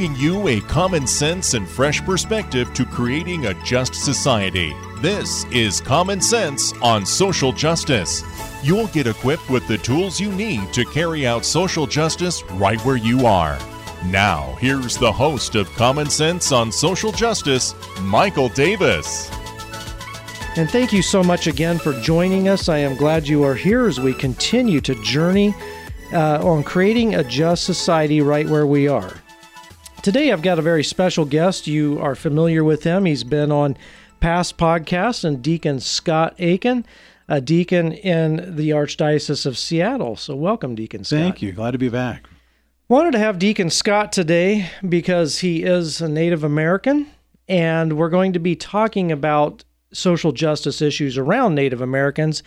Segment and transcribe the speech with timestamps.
[0.00, 4.74] Bringing you a common sense and fresh perspective to creating a just society.
[5.02, 8.22] This is Common Sense on Social Justice.
[8.62, 12.96] You'll get equipped with the tools you need to carry out social justice right where
[12.96, 13.58] you are.
[14.06, 19.30] Now, here's the host of Common Sense on Social Justice, Michael Davis.
[20.56, 22.70] And thank you so much again for joining us.
[22.70, 25.54] I am glad you are here as we continue to journey
[26.14, 29.12] uh, on creating a just society right where we are.
[30.02, 31.66] Today, I've got a very special guest.
[31.66, 33.04] You are familiar with him.
[33.04, 33.76] He's been on
[34.18, 36.86] past podcasts, and Deacon Scott Aiken,
[37.28, 40.16] a deacon in the Archdiocese of Seattle.
[40.16, 41.18] So, welcome, Deacon Scott.
[41.18, 41.52] Thank you.
[41.52, 42.30] Glad to be back.
[42.88, 47.06] Wanted to have Deacon Scott today because he is a Native American,
[47.46, 52.42] and we're going to be talking about social justice issues around Native Americans.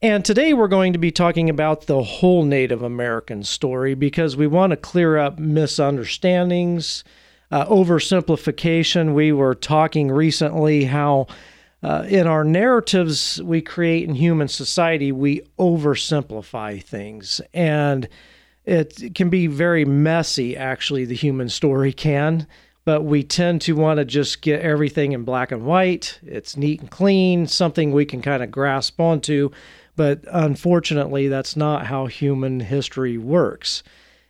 [0.00, 4.46] And today we're going to be talking about the whole Native American story because we
[4.46, 7.02] want to clear up misunderstandings
[7.50, 9.12] uh, oversimplification.
[9.12, 11.26] We were talking recently how
[11.82, 17.40] uh, in our narratives we create in human society, we oversimplify things.
[17.52, 18.08] And
[18.64, 22.46] it can be very messy, actually, the human story can.
[22.84, 26.20] But we tend to want to just get everything in black and white.
[26.22, 29.50] It's neat and clean, something we can kind of grasp onto.
[29.98, 33.82] But unfortunately, that's not how human history works.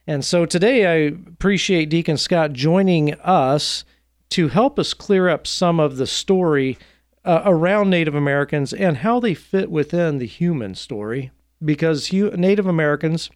[0.07, 3.85] And so today I appreciate Deacon Scott joining us
[4.31, 6.79] to help us clear up some of the story
[7.23, 11.33] uh, around Native Americans and how they fit within the human story.
[11.63, 13.29] Because hu- Native Americans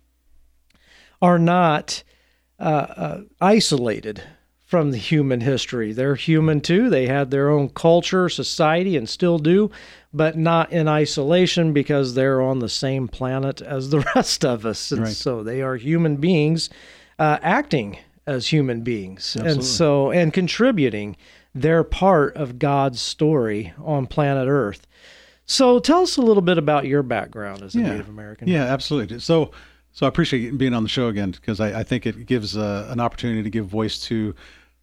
[1.20, 2.03] are not
[2.59, 4.22] uh, uh, isolated
[4.72, 5.93] from the human history.
[5.93, 6.88] They're human too.
[6.88, 9.71] They had their own culture, society, and still do
[10.15, 14.91] but not in isolation because they're on the same planet as the rest of us.
[14.93, 15.12] And right.
[15.12, 16.71] so they are human beings
[17.19, 19.37] uh, acting as human beings.
[19.37, 19.53] Absolutely.
[19.53, 21.19] And so, and contributing
[21.55, 24.87] their part of God's story on planet Earth.
[25.44, 27.91] So tell us a little bit about your background as a yeah.
[27.91, 28.49] Native American.
[28.49, 29.19] Yeah, absolutely.
[29.19, 29.50] So,
[29.93, 32.88] so I appreciate being on the show again because I, I think it gives uh,
[32.91, 34.34] an opportunity to give voice to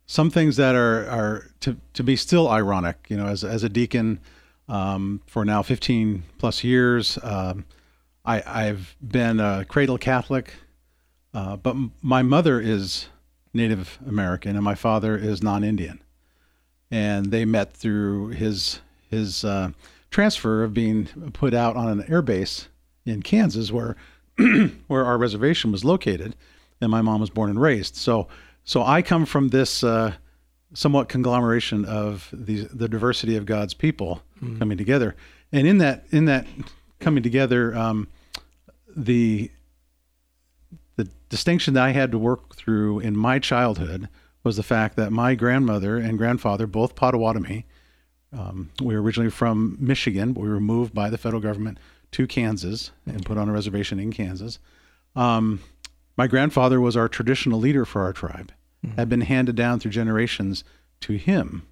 [0.10, 3.70] some things that are, are to, to be still ironic, you know, as, as a
[3.70, 4.20] deacon,
[4.68, 7.20] um, for now 15 plus years.
[7.22, 7.66] Um,
[8.26, 10.56] I, have been a cradle Catholic,
[11.36, 13.08] uh, but m- my mother is
[13.54, 16.02] Native American and my father is non-Indian,
[16.90, 18.82] and they met through his
[19.12, 19.72] his uh,
[20.10, 22.68] transfer of being put out on an air base
[23.06, 23.96] in Kansas, where
[24.88, 26.36] where our reservation was located,
[26.82, 27.96] and my mom was born and raised.
[27.96, 28.28] So
[28.70, 29.84] so I come from this.
[29.84, 30.14] Uh,
[30.74, 34.60] somewhat conglomeration of the the diversity of God's people mm-hmm.
[34.60, 35.16] coming together,
[35.52, 36.46] and in that in that
[37.00, 38.08] coming together, um,
[38.96, 39.52] the
[40.96, 44.10] the distinction that I had to work through in my childhood
[44.44, 47.66] was the fact that my grandmother and grandfather, both Potawatomi,
[48.32, 51.78] um, we were originally from Michigan, but we were moved by the federal government
[52.12, 54.60] to Kansas and put on a reservation in Kansas.
[55.16, 55.62] Um,
[56.16, 58.52] my grandfather was our traditional leader for our tribe
[58.86, 58.96] mm-hmm.
[58.98, 60.64] had been handed down through generations
[61.02, 61.66] to him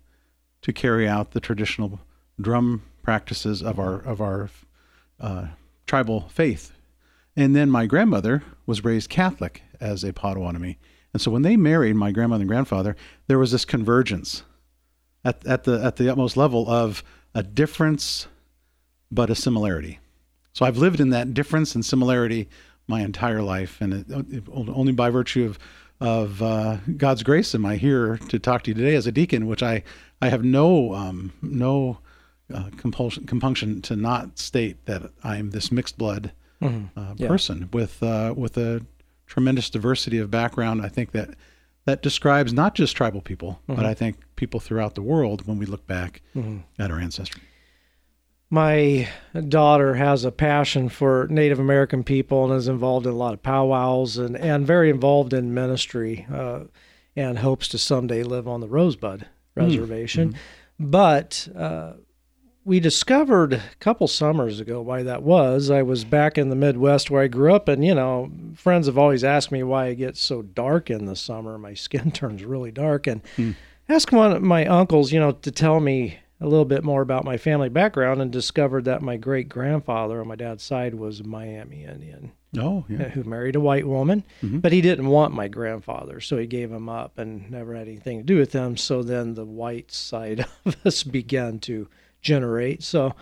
[0.62, 2.00] to carry out the traditional
[2.40, 4.50] drum practices of our of our
[5.20, 5.48] uh,
[5.86, 6.74] tribal faith.
[7.36, 10.78] And then my grandmother was raised Catholic as a Potawatomi.
[11.14, 12.96] And so when they married, my grandmother and grandfather,
[13.28, 14.44] there was this convergence
[15.24, 17.04] at, at the at the utmost level of
[17.34, 18.28] a difference
[19.12, 20.00] but a similarity.
[20.54, 22.50] So I've lived in that difference and similarity
[22.88, 25.60] my entire life, and it, it, only by virtue of
[26.00, 29.48] of uh, God's grace am I here to talk to you today as a deacon,
[29.48, 29.84] which I,
[30.22, 32.00] I have no um, no
[32.54, 37.00] uh, compulsion compunction to not state that I'm this mixed blood mm-hmm.
[37.00, 37.28] uh, yeah.
[37.28, 38.86] person with uh, with a
[39.26, 40.82] tremendous diversity of background.
[40.82, 41.32] I think that
[41.86, 43.76] that describes not just tribal people, mm-hmm.
[43.76, 46.60] but I think people throughout the world when we look back mm-hmm.
[46.80, 47.42] at our ancestry
[48.50, 49.08] my
[49.50, 53.44] daughter has a passion for Native American people and is involved in a lot of
[53.44, 56.62] powwows and, and very involved in ministry uh,
[57.16, 59.62] and hopes to someday live on the Rosebud hmm.
[59.62, 60.30] Reservation.
[60.30, 60.40] Mm-hmm.
[60.80, 61.94] But uh,
[62.64, 65.72] we discovered a couple summers ago why that was.
[65.72, 68.98] I was back in the Midwest where I grew up, and you know, friends have
[68.98, 71.58] always asked me why it gets so dark in the summer.
[71.58, 73.56] My skin turns really dark, and mm.
[73.90, 77.26] ask one of my uncles, you know, to tell me a little bit more about
[77.26, 81.24] my family background and discovered that my great grandfather on my dad's side was a
[81.24, 83.10] Miami Indian Oh, yeah.
[83.10, 84.60] who married a white woman, mm-hmm.
[84.60, 88.20] but he didn't want my grandfather, so he gave him up and never had anything
[88.20, 88.78] to do with him.
[88.78, 91.88] So then the white side of us began to
[92.22, 92.84] generate.
[92.84, 93.16] So,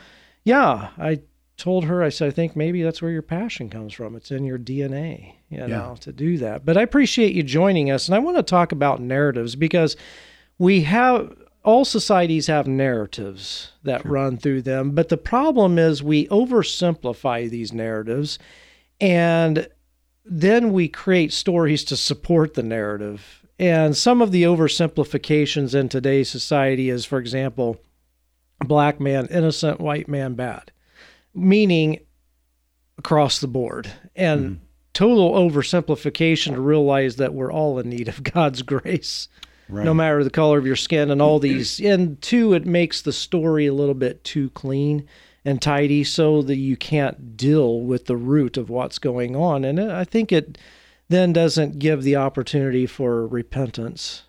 [0.43, 1.21] yeah, I
[1.57, 4.15] told her, I said, I think maybe that's where your passion comes from.
[4.15, 6.65] It's in your DNA, you know, to do that.
[6.65, 9.97] But I appreciate you joining us, and I want to talk about narratives because
[10.59, 11.35] we have
[11.65, 17.73] all societies have narratives that run through them, but the problem is we oversimplify these
[17.73, 18.37] narratives
[19.01, 19.67] and
[20.23, 23.45] then we create stories to support the narrative.
[23.57, 27.77] And some of the oversimplifications in today's society is, for example,
[28.59, 30.71] black man innocent, white man bad,
[31.33, 31.99] meaning
[32.97, 33.91] across the board.
[34.15, 34.63] And mm-hmm.
[34.93, 39.29] total oversimplification to realize that we're all in need of God's grace,
[39.67, 39.83] Right.
[39.83, 41.79] no matter the color of your skin and all these.
[41.85, 45.07] And two, it makes the story a little bit too clean
[45.43, 49.63] and tidy so that you can't deal with the root of what's going on.
[49.63, 50.57] And I think it
[51.07, 54.23] then doesn't give the opportunity for repentance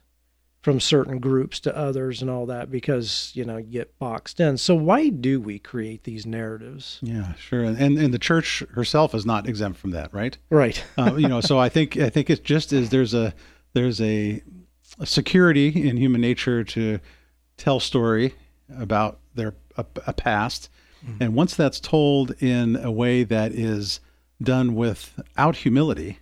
[0.61, 4.57] from certain groups to others and all that because you know you get boxed in
[4.59, 7.63] so why do we create these narratives Yeah, sure.
[7.63, 10.37] And, and and the church herself is not exempt from that, right?
[10.51, 13.33] right uh, you know, so I think I think it's just as there's a
[13.75, 14.43] there's a, a
[15.05, 16.99] security in human nature to
[17.57, 18.35] tell story
[18.79, 20.71] about their a, a past,
[21.21, 24.01] and once that's told in a way that is
[24.43, 26.19] done without humility,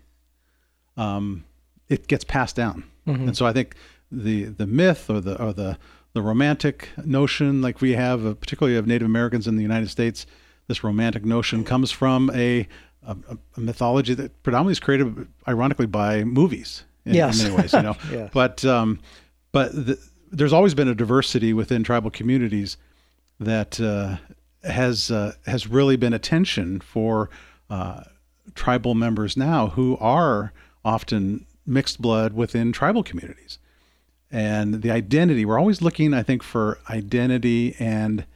[0.96, 1.44] um,
[1.88, 2.84] it gets passed down.
[3.06, 3.74] And so I think
[4.10, 5.78] the the myth or the or the
[6.12, 10.26] the romantic notion, like we have, uh, particularly of Native Americans in the United States,
[10.68, 12.68] this romantic notion comes from a
[13.06, 13.16] a,
[13.56, 16.84] a mythology that predominantly is created, ironically, by movies.
[17.04, 17.40] In, Yes.
[17.40, 17.96] in many ways, you know.
[18.10, 18.30] Yes.
[18.32, 19.00] But um,
[19.52, 19.98] but the,
[20.32, 22.76] there's always been a diversity within tribal communities
[23.40, 24.16] that uh,
[24.68, 27.30] has uh, has really been attention for
[27.70, 28.04] uh,
[28.54, 30.52] tribal members now who are
[30.84, 33.58] often mixed blood within tribal communities
[34.30, 38.26] and the identity we're always looking i think for identity and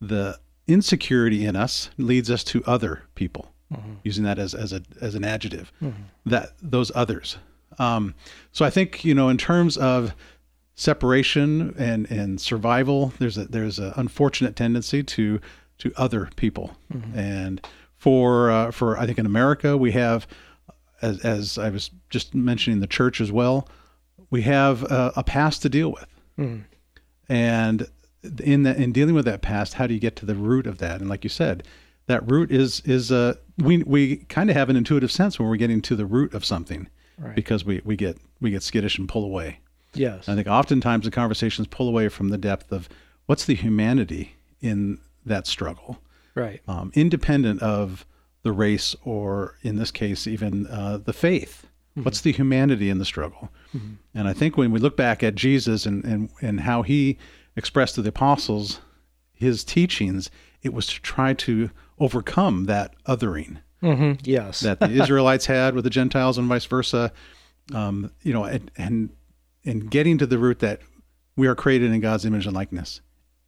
[0.00, 0.38] the
[0.68, 3.52] insecurity in us leads us to other people
[4.04, 5.72] using that as, as a as an adjective
[6.24, 7.36] that those others
[7.78, 8.14] um,
[8.52, 10.14] so i think you know in terms of
[10.74, 15.40] separation and and survival there's a there's an unfortunate tendency to
[15.78, 16.76] to other people.
[17.14, 17.60] And
[17.96, 20.26] for uh, for i think in america we have
[21.02, 23.68] as, as i was just mentioning the church as well
[24.30, 26.06] we have a, a past to deal with.
[27.28, 27.86] And
[28.42, 30.78] in that in dealing with that past how do you get to the root of
[30.78, 31.00] that?
[31.00, 31.64] And like you said
[32.06, 35.56] that root is is uh we we kind of have an intuitive sense when we're
[35.56, 36.88] getting to the root of something
[37.18, 37.34] Right.
[37.34, 39.60] because we we get we get skittish and pull away
[39.94, 42.88] yes I think oftentimes the conversations pull away from the depth of
[43.26, 46.00] what's the humanity in that struggle,
[46.34, 48.04] right um, independent of
[48.42, 51.66] the race or, in this case, even uh, the faith.
[51.94, 53.50] What's the humanity in the struggle?
[54.14, 57.18] And I think when we look back at Jesus and, and, and how he
[57.54, 58.80] expressed to the apostles
[59.32, 60.30] his teachings,
[60.62, 65.84] it was to try to overcome that othering hmm yes that the Israelites had with
[65.84, 67.12] the Gentiles and vice versa.
[67.74, 69.10] Um, you know, and, and
[69.64, 70.80] and getting to the root that
[71.36, 73.00] we are created in God's image and likeness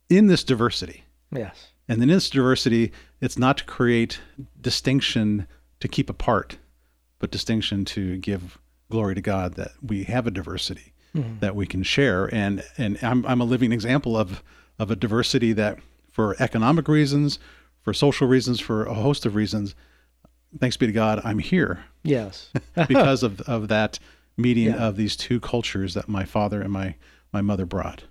[0.09, 1.05] in this diversity.
[1.33, 4.21] yes And in this diversity, it's not to create
[4.61, 5.47] distinction
[5.81, 6.59] to keep apart,
[7.19, 8.59] but distinction to give
[8.91, 10.93] glory to God that we have a diversity
[11.41, 12.33] that we can share.
[12.35, 14.43] And and I'm I'm a living example of
[14.79, 15.79] of a diversity that
[16.11, 17.39] for economic reasons,
[17.83, 19.75] for social reasons, for a host of reasons,
[20.59, 22.51] thanks be to God, I'm here yes
[22.89, 23.99] because of, of that
[24.37, 24.77] meeting Yeah.
[24.89, 26.95] of these two cultures that my father and my,
[27.33, 28.05] my mother brought.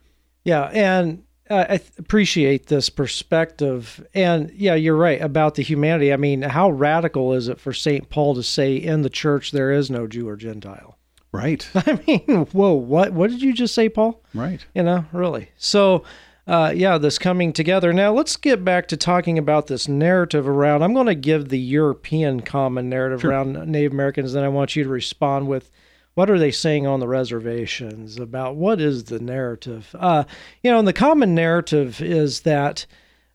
[0.45, 4.05] Yeah, and uh, I th- appreciate this perspective.
[4.13, 6.11] And yeah, you're right about the humanity.
[6.13, 8.09] I mean, how radical is it for St.
[8.09, 10.97] Paul to say in the church there is no Jew or Gentile?
[11.31, 11.67] Right.
[11.75, 14.21] I mean, whoa, what what did you just say, Paul?
[14.33, 14.65] Right.
[14.75, 15.49] You know, really.
[15.57, 16.03] So,
[16.45, 17.93] uh, yeah, this coming together.
[17.93, 20.83] Now, let's get back to talking about this narrative around.
[20.83, 24.83] I'm going to give the European common narrative around Native Americans, then I want you
[24.83, 25.71] to respond with
[26.15, 29.95] what are they saying on the reservations about what is the narrative?
[29.97, 30.25] Uh,
[30.61, 32.85] you know, and the common narrative is that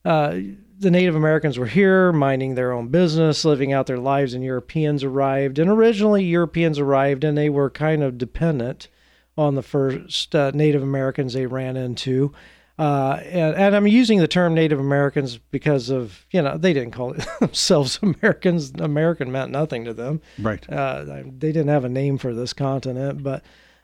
[0.05, 0.39] uh,
[0.79, 5.03] the Native Americans were here minding their own business, living out their lives, and Europeans
[5.03, 5.59] arrived.
[5.59, 8.89] And originally, Europeans arrived and they were kind of dependent
[9.37, 12.33] on the first uh, Native Americans they ran into.
[12.79, 16.93] Uh, and, and I'm using the term Native Americans because of, you know, they didn't
[16.93, 18.73] call themselves Americans.
[18.79, 20.21] American meant nothing to them.
[20.39, 20.69] Right.
[20.71, 23.43] Uh, they didn't have a name for this continent, but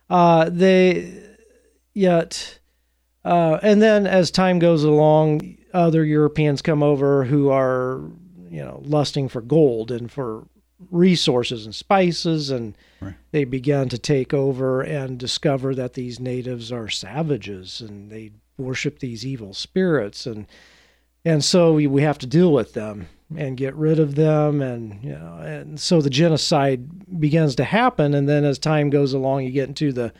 [0.09, 1.13] uh, they,
[1.93, 2.59] yet,
[3.25, 8.01] Uh, and then as time goes along, other Europeans come over who are,
[8.51, 10.47] you know, lusting for gold and for
[10.91, 13.15] resources and spices, and Right.
[13.33, 18.99] they began to take over and discover that these natives are savages and they worship
[18.99, 20.47] these evil spirits, and
[21.25, 25.03] and so we, we have to deal with them and get rid of them, and
[25.03, 29.45] you know, and so the genocide begins to happen, and then as time goes along,
[29.45, 30.13] you get into the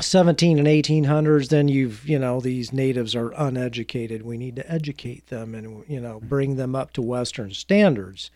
[0.00, 4.22] 17 and 1800s then you've you know these natives are uneducated.
[4.22, 8.30] We need to educate them and you know bring them up to western standards.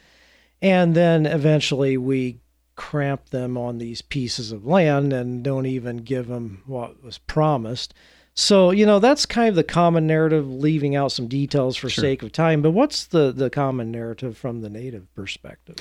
[0.61, 2.39] And then eventually we
[2.75, 7.93] cramp them on these pieces of land and don't even give them what was promised
[8.35, 12.03] so you know that's kind of the common narrative leaving out some details for Sure.
[12.03, 15.77] sake of time but what's the the common narrative from the native perspective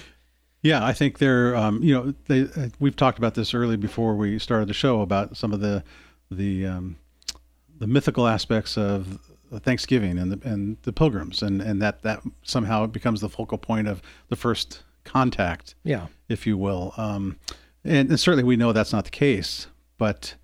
[0.63, 4.15] Yeah, I think they're, um, you know, they, uh, we've talked about this early before
[4.15, 5.83] we started the show about some of the,
[6.29, 6.97] the, um,
[7.79, 9.17] the mythical aspects of
[9.63, 13.57] Thanksgiving and the, and the pilgrims and, and that, that somehow it becomes the focal
[13.57, 16.93] point of the first contact, yeah if you will.
[16.95, 17.39] Um,
[17.83, 19.65] and, and certainly we know that's not the case,
[19.97, 20.35] but,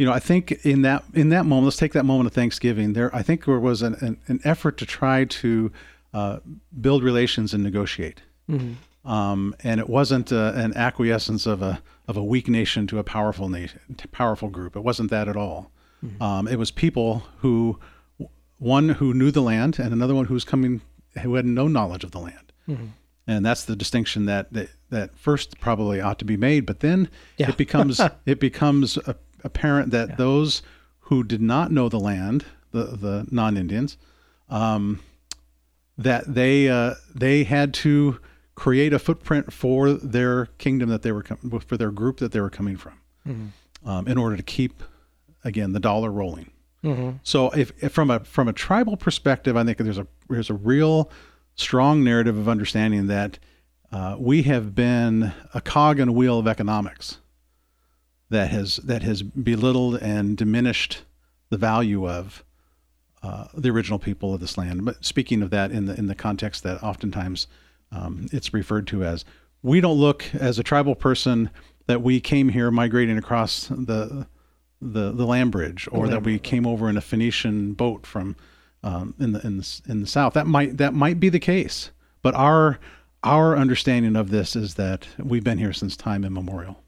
[0.00, 2.94] you know, I think in that, in that moment, let's take that moment of Thanksgiving
[2.94, 5.70] there, I think there was an, an, an effort to try to,
[6.14, 6.38] uh,
[6.80, 8.22] build relations and negotiate
[9.04, 13.04] um, and it wasn't uh, an acquiescence of a of a weak nation to a
[13.04, 13.80] powerful nation,
[14.10, 14.74] powerful group.
[14.74, 15.70] It wasn't that at all.
[16.20, 17.78] Um, it was people who,
[18.58, 20.80] one who knew the land, and another one who was coming
[21.22, 22.52] who had no knowledge of the land.
[23.26, 26.66] And that's the distinction that, that that first probably ought to be made.
[26.66, 27.50] But then Yeah.
[27.50, 30.62] it becomes it becomes a, apparent that those
[31.00, 33.96] who did not know the land, the the non Indians,
[34.48, 35.00] um,
[35.98, 38.18] that they uh, they had to
[38.54, 42.40] create a footprint for their kingdom that they were com- for their group that they
[42.40, 43.52] were coming from,
[43.84, 44.82] um, in order to keep
[45.44, 46.50] again the dollar rolling.
[47.22, 50.54] So if, if from a from a tribal perspective, I think there's a there's a
[50.54, 51.10] real
[51.56, 53.38] strong narrative of understanding that
[53.92, 57.18] uh, we have been a cog in a wheel of economics
[58.30, 61.02] that has that has belittled and diminished
[61.50, 62.44] the value of
[63.22, 64.84] uh, the original people of this land.
[64.84, 67.46] But speaking of that in the in the context that oftentimes
[67.92, 69.24] um, it's referred to as,
[69.62, 71.50] we don't look as a tribal person
[71.86, 74.26] that we came here migrating across the
[74.82, 78.34] the, the land bridge, or that we came over in a Phoenician boat from
[78.82, 80.32] um, in the in the in the south.
[80.32, 81.90] That might that might be the case,
[82.22, 82.78] but our
[83.22, 86.82] our understanding of this is that we've been here since time immemorial.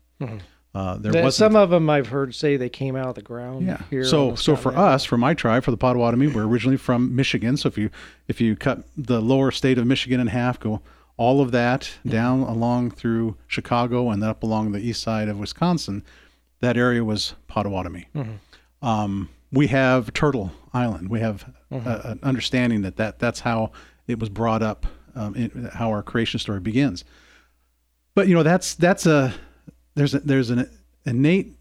[0.74, 3.66] Uh, there was some of them i've heard say they came out of the ground
[3.66, 3.82] yeah.
[3.90, 7.56] here so so for us, for my tribe, for the Potawatomi, we're originally from Michigan.
[7.56, 7.90] So if you
[8.28, 10.80] if you cut the lower state of Michigan in half, go
[11.16, 15.38] all of that down along through Chicago and then up along the east side of
[15.38, 16.02] Wisconsin,
[16.60, 18.08] that area was Potawatomi.
[18.80, 21.08] Um, we have Turtle Island.
[21.10, 23.72] We have a, an understanding that, that that's how
[24.06, 27.04] it was brought up, um, in, how our creation story begins.
[28.14, 29.34] But you know that's that's a
[29.94, 30.68] there's a, there's an
[31.04, 31.54] innate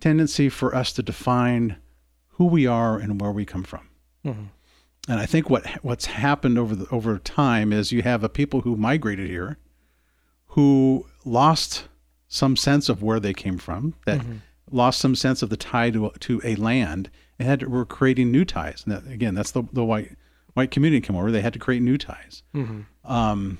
[0.00, 1.76] tendency for us to define
[2.28, 3.88] who we are and where we come from.
[4.24, 4.44] Mm-hmm.
[5.08, 8.62] And I think what what's happened over the, over time is you have a people
[8.62, 9.58] who migrated here,
[10.48, 11.88] who lost
[12.28, 14.36] some sense of where they came from, that mm-hmm.
[14.70, 18.32] lost some sense of the tie to to a land, and had to, were creating
[18.32, 18.82] new ties.
[18.84, 20.16] And that, again, that's the the white
[20.54, 21.30] white community came over.
[21.30, 22.42] They had to create new ties.
[22.54, 22.82] Mm-hmm.
[23.10, 23.58] Um,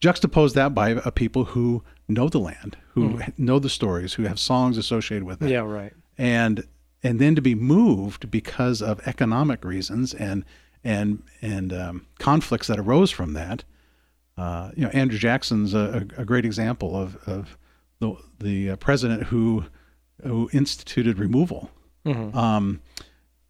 [0.00, 4.38] juxtapose that by a people who know the land, who know the stories, who have
[4.38, 6.64] songs associated with it yeah right and
[7.02, 10.44] and then to be moved because of economic reasons and
[10.84, 13.64] and and um, conflicts that arose from that.
[14.36, 17.56] Uh, you know, Andrew Jackson's a, a great example of of
[18.00, 19.64] the the uh, president who
[20.22, 21.70] who instituted removal.
[22.06, 22.80] Um,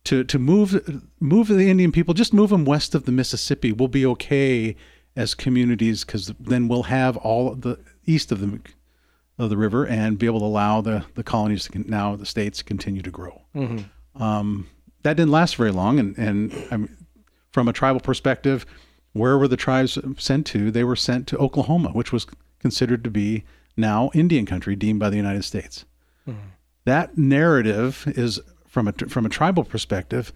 [0.05, 3.73] to to move move the Indian people, just move them west of the Mississippi.
[3.73, 4.77] We'll be okay
[5.17, 8.61] as communities because then we'll have all the east of the
[9.39, 12.27] of the river and be able to allow the, the colonies to con- now the
[12.27, 13.43] states continue to grow.
[13.55, 14.23] Mm-hmm.
[14.23, 14.69] Um,
[15.03, 16.97] that didn't last very long, and and I mean,
[17.51, 18.67] from a tribal perspective,
[19.13, 20.71] where were the tribes sent to?
[20.71, 22.27] They were sent to Oklahoma, which was
[22.59, 23.45] considered to be
[23.77, 25.85] now Indian country, deemed by the United States.
[26.29, 26.49] Mm-hmm.
[26.85, 30.33] That narrative is from a from a tribal perspective,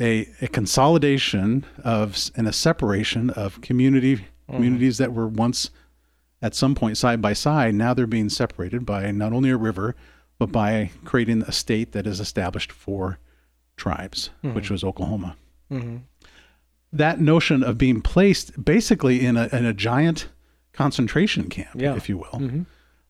[0.00, 4.54] a, a consolidation of and a separation of community mm-hmm.
[4.54, 5.70] communities that were once
[6.40, 7.74] at some point side by side.
[7.74, 9.94] Now they're being separated by not only a river,
[10.38, 13.18] but by creating a state that is established for
[13.76, 14.54] tribes, mm-hmm.
[14.54, 15.36] which was Oklahoma.
[15.70, 15.98] Mm-hmm.
[16.92, 20.28] That notion of being placed basically in a, in a giant
[20.72, 21.96] concentration camp, Yeah.
[21.96, 22.62] if you will, mm-hmm.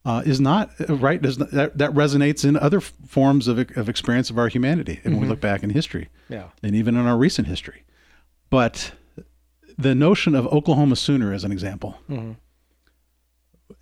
[0.05, 1.21] uh, is not right.
[1.21, 5.01] Does not, that that resonates in other f- forms of of experience of our humanity,
[5.05, 6.45] and when we look back in history, Yeah.
[6.63, 7.85] and even in our recent history.
[8.51, 8.93] But
[9.77, 11.99] the notion of Oklahoma Sooner, as an example,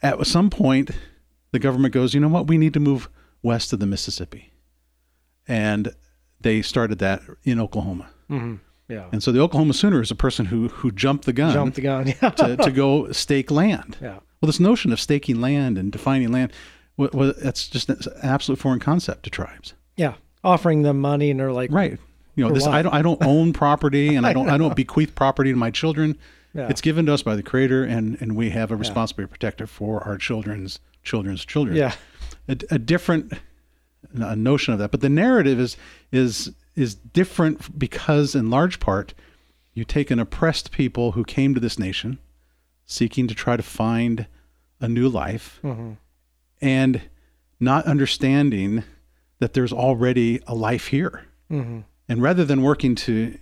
[0.03, 0.91] at some point,
[1.53, 3.09] the government goes, you know what, we need to move
[3.43, 4.53] west of the Mississippi,
[5.49, 5.95] and
[6.41, 8.09] they started that in Oklahoma.
[8.31, 8.57] Mm-hmm.
[8.89, 9.07] Yeah.
[9.13, 11.81] And so the Oklahoma Sooner is a person who who jumped the gun Jump the
[11.81, 12.07] gun.
[12.23, 12.31] Yeah.
[12.31, 13.97] to, to go stake land.
[14.01, 14.19] Yeah.
[14.41, 16.53] Well, this notion of staking land and defining land,
[16.97, 19.75] well, well, that's just an absolute foreign concept to tribes.
[19.97, 20.15] Yeah.
[20.45, 21.99] Offering them money and they're like, Right.
[22.37, 22.75] You know, this what?
[22.75, 25.71] I don't I don't own property and I don't I, don't bequeath property to my
[25.71, 26.17] children.
[26.57, 26.69] Yeah.
[26.69, 29.61] It's given to us by the Creator, and and we have a responsibility to protect
[29.61, 31.77] it for our children's children's children.
[31.77, 31.95] Yeah.
[32.49, 33.33] a, a different
[34.15, 35.77] a notion of that, but the narrative is
[36.13, 39.15] is is different because, in large part,
[39.75, 42.19] you take an oppressed people who came to this nation,
[42.85, 44.27] seeking to try to find
[44.81, 45.93] a new life, mm-hmm.
[46.61, 47.03] and
[47.59, 48.85] not understanding
[49.39, 51.25] that there's already a life here.
[51.51, 51.81] Mm-hmm.
[52.09, 53.39] And rather than working to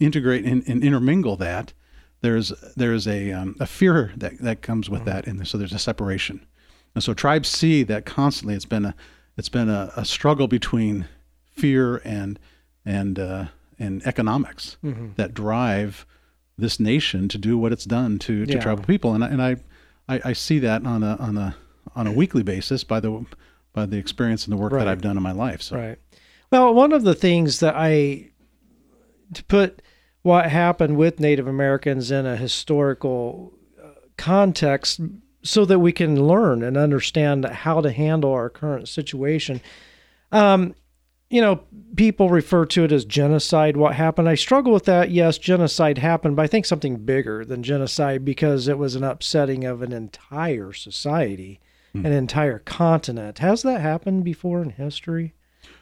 [0.00, 1.72] integrate and, and intermingle that,
[2.22, 5.78] there's there's a um, a fear that that comes with that, and so there's a
[5.78, 6.44] separation.
[6.94, 8.54] And so tribes see that constantly.
[8.54, 8.94] It's been a
[9.36, 11.06] it's been a, a struggle between
[11.44, 12.38] fear and
[12.84, 13.44] and uh,
[13.78, 14.76] and economics
[15.16, 16.06] that drive
[16.58, 18.60] this nation to do what it's done to, to Yeah.
[18.60, 19.12] tribal people.
[19.14, 19.56] And I, and I,
[20.08, 21.54] I I see that on a on a
[21.94, 23.26] on a weekly basis by the
[23.74, 24.84] by the experience and the work Right.
[24.84, 25.60] that I've done in my life.
[25.60, 25.98] So Right.
[26.50, 28.30] Well, one of the things that I
[29.34, 29.82] to put
[30.26, 35.00] what happened with Native Americans in a historical uh, context
[35.44, 39.60] so that we can learn and understand how to handle our current situation.
[40.32, 40.74] Um,
[41.30, 41.62] you know,
[41.94, 43.76] people refer to it as genocide.
[43.76, 44.28] What happened?
[44.28, 45.12] I struggle with that.
[45.12, 49.64] Yes, genocide happened, but I think something bigger than genocide because it was an upsetting
[49.64, 51.60] of an entire society,
[51.94, 53.38] an entire continent.
[53.38, 55.35] Has that happened before in history?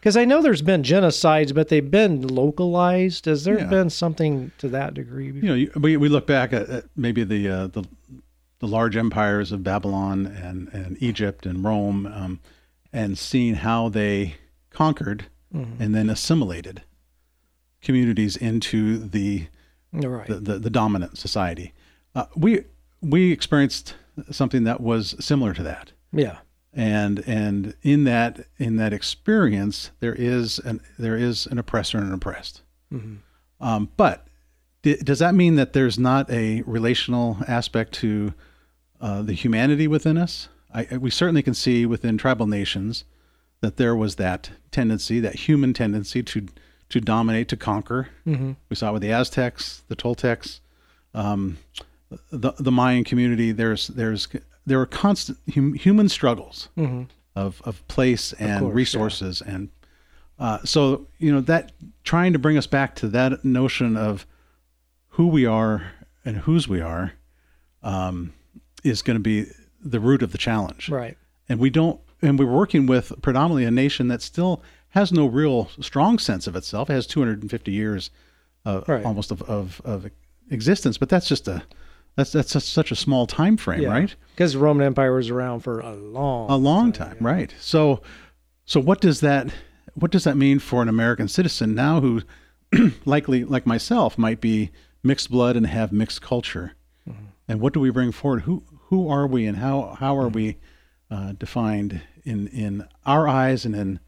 [0.04, 3.24] Because I know there's been genocides, but they've been localized.
[3.24, 3.64] Has there Yeah.
[3.68, 5.30] been something to that degree?
[5.30, 5.42] Before?
[5.42, 7.84] you know, you- we, we look back at, at maybe the, uh, the
[8.58, 12.40] the large empires of Babylon and, and Egypt and Rome, um,
[12.92, 14.36] and seeing how they
[14.70, 16.82] conquered and then assimilated
[17.80, 19.46] communities into the
[19.92, 20.26] right.
[20.26, 21.72] the, the, the dominant society.
[22.14, 22.64] Uh, we
[23.00, 23.94] we experienced
[24.30, 26.38] something that was similar to that, yeah.
[26.76, 32.08] And and in that in that experience, there is an there is an oppressor and
[32.08, 32.62] an oppressed.
[33.60, 34.26] Um, but
[34.82, 38.34] d- does that mean that there's not a relational aspect to
[39.00, 40.48] uh, the humanity within us?
[40.72, 43.04] I, I- we certainly can see within tribal nations
[43.60, 46.46] that there was that tendency, that human tendency to
[46.90, 48.08] to dominate, to conquer.
[48.26, 48.52] Mm-hmm.
[48.68, 50.60] We saw it with the Aztecs, the Toltecs,
[51.14, 51.58] um,
[52.30, 53.52] the the Mayan community.
[53.52, 54.28] There's there's
[54.66, 56.68] there are constant hum, human struggles
[57.36, 58.76] of of place and course, yeah.
[58.76, 59.68] resources and
[60.38, 61.72] uh, so you know that
[62.02, 64.26] trying to bring us back to that notion of
[65.10, 65.92] who we are
[66.24, 67.12] and whose we are
[67.82, 68.32] um,
[68.82, 69.46] is going to be
[69.84, 71.16] the root of the challenge Right.
[71.48, 75.68] and we don't and we're working with predominantly a nation that still has no real
[75.80, 78.10] strong sense of itself it has 250 years
[78.64, 79.04] of, Right.
[79.04, 80.10] almost of, of, of
[80.50, 81.62] existence but that's just a
[82.16, 85.60] that's that's such, such a small time frame right Because the Roman Empire was around
[85.60, 87.54] for a long, a long time, right?
[87.60, 88.02] So,
[88.64, 89.48] so what does that
[89.94, 92.22] what does that mean for an American citizen now who,
[93.04, 94.70] likely like myself, might be
[95.02, 96.74] mixed blood and have mixed culture?
[97.08, 97.24] Mm-hmm.
[97.48, 98.42] And what do we bring forward?
[98.42, 100.34] Who who are we, and how how are mm.
[100.34, 100.56] we
[101.10, 104.00] uh, defined in in our eyes, and in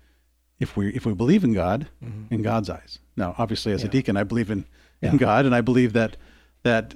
[0.60, 2.32] if we if we believe in God, mm-hmm.
[2.32, 2.98] in God's eyes?
[3.16, 4.64] Now, obviously, as a deacon, I believe in
[5.02, 6.16] in God, and I believe that
[6.62, 6.94] that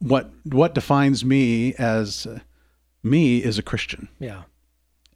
[0.00, 2.38] what what defines me as uh,
[3.02, 4.42] me is a Christian Yeah.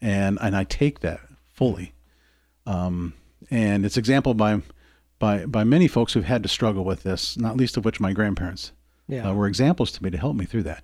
[0.00, 1.92] and and I take that fully.
[2.66, 3.14] Um,
[3.50, 4.62] and it's exampled by
[5.18, 8.12] by by many folks who've had to struggle with this, not least of which my
[8.12, 8.72] grandparents
[9.08, 9.30] Yeah.
[9.30, 10.82] uh, were examples to me to help me through that.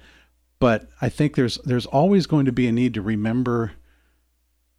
[0.60, 3.72] But I think there's there's always going to be a need to remember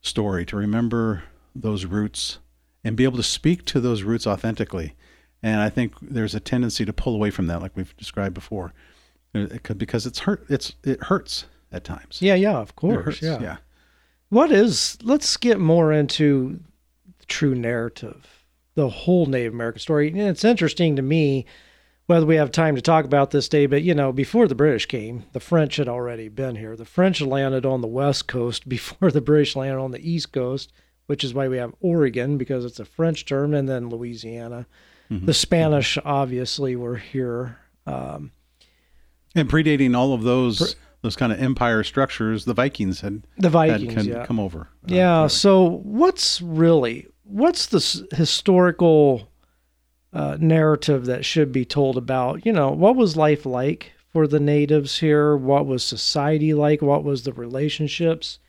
[0.02, 1.24] story, to remember
[1.56, 2.40] those roots,
[2.84, 4.96] and be able to speak to those roots authentically.
[5.42, 8.74] And I think there's a tendency to pull away from that, like we've described before,
[9.34, 10.46] it could- because it's hurt.
[10.50, 12.20] It's it hurts at times.
[12.22, 12.36] yeah.
[12.36, 12.58] Yeah.
[12.58, 13.06] Of course.
[13.06, 13.42] hurts, Yeah.
[13.42, 13.58] yeah.
[14.30, 14.98] What is?
[15.04, 16.60] Let's get more into
[17.20, 18.44] the true narrative,
[18.76, 20.08] the whole Native American story.
[20.10, 21.46] And it's interesting to me
[22.06, 24.88] whether we have time to talk about this day, but you know, before the British
[24.88, 26.76] came, the French had already been here.
[26.76, 30.72] The French landed on the west coast before the British landed on the east coast,
[31.06, 34.66] which is why we have Oregon because it's a French term, and then Louisiana.
[35.12, 37.58] The Spanish obviously were here.
[37.88, 38.32] Um,
[39.36, 43.94] And predating all of those those kind of empire structures the Vikings had The Vikings,
[43.94, 44.26] had yeah.
[44.26, 44.62] come over.
[44.84, 45.28] Uh, Yeah.
[45.28, 49.30] So, what's really what's the historical
[50.12, 52.46] uh, narrative that should be told about?
[52.46, 55.38] You know, what was life like for the natives here?
[55.38, 56.82] What was society like?
[56.82, 58.40] What was the relationships,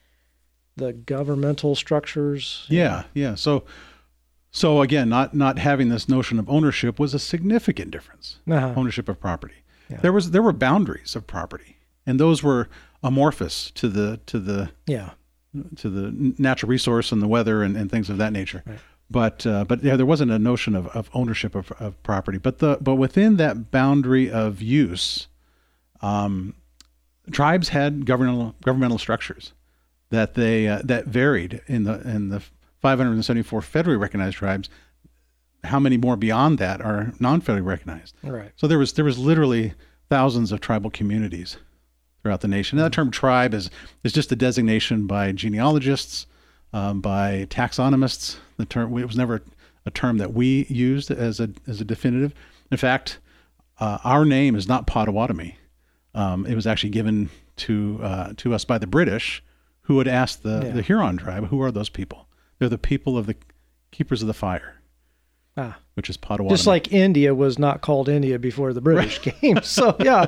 [0.77, 2.67] the governmental structures?
[2.69, 3.35] Yeah, yeah.
[3.35, 3.65] So,
[4.51, 8.39] so again, not not having this notion of ownership was a significant difference.
[8.51, 8.73] Uh-huh.
[8.77, 9.63] Ownership of property.
[9.91, 9.99] Yeah.
[10.01, 11.77] There was there were boundaries of property,
[12.07, 12.69] and those were
[13.03, 15.11] amorphous to the to the Yeah.
[15.77, 18.63] to the natural resource and the weather and, and things of that nature.
[18.67, 18.79] Right.
[19.11, 22.39] But uh, but yeah, there wasn't a notion of, of ownership of, of property.
[22.39, 25.27] But the but within that boundary of use,
[26.01, 26.55] um,
[27.33, 29.53] tribes had governmental governmental structures
[30.11, 32.41] that they uh, that varied in the in the
[32.81, 34.69] 574 federally recognized tribes.
[35.65, 38.15] How many more beyond that are non-federally recognized?
[38.23, 38.53] Right.
[38.57, 39.75] So there was there was literally
[40.09, 41.57] thousands of tribal communities
[42.23, 42.79] throughout the nation.
[42.79, 43.71] And that term tribe is
[44.05, 46.27] is just a designation by genealogists,
[46.73, 48.37] um, by taxonomists.
[48.57, 49.43] The term it was never
[49.87, 52.35] a term that we used as a as a definitive.
[52.71, 53.19] In fact,
[53.79, 55.57] uh, our name is not Potawatomi.
[56.15, 59.43] Um, it was actually given to uh, to us by the British,
[59.83, 60.73] who had asked the, Yeah.
[60.73, 62.27] the Huron tribe, "Who are those people?"
[62.59, 63.37] They're the people of the
[63.91, 64.75] keepers of the fire,
[65.57, 65.77] Ah.
[65.95, 66.57] which is Potawatomi.
[66.57, 69.59] Just like India was not called India before the British came.
[69.63, 70.27] So, yeah,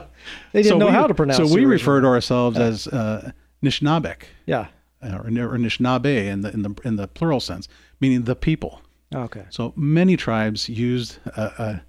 [0.53, 1.49] they didn't know we, how to pronounce it.
[1.49, 3.33] So we refer to ourselves as uh,
[3.63, 4.67] Nishnabek Yeah.
[5.03, 7.69] uh, or, or Nishnabe in the in the in the plural sense,
[8.01, 8.83] meaning the people.
[9.15, 9.45] Okay.
[9.51, 11.83] So many tribes used a,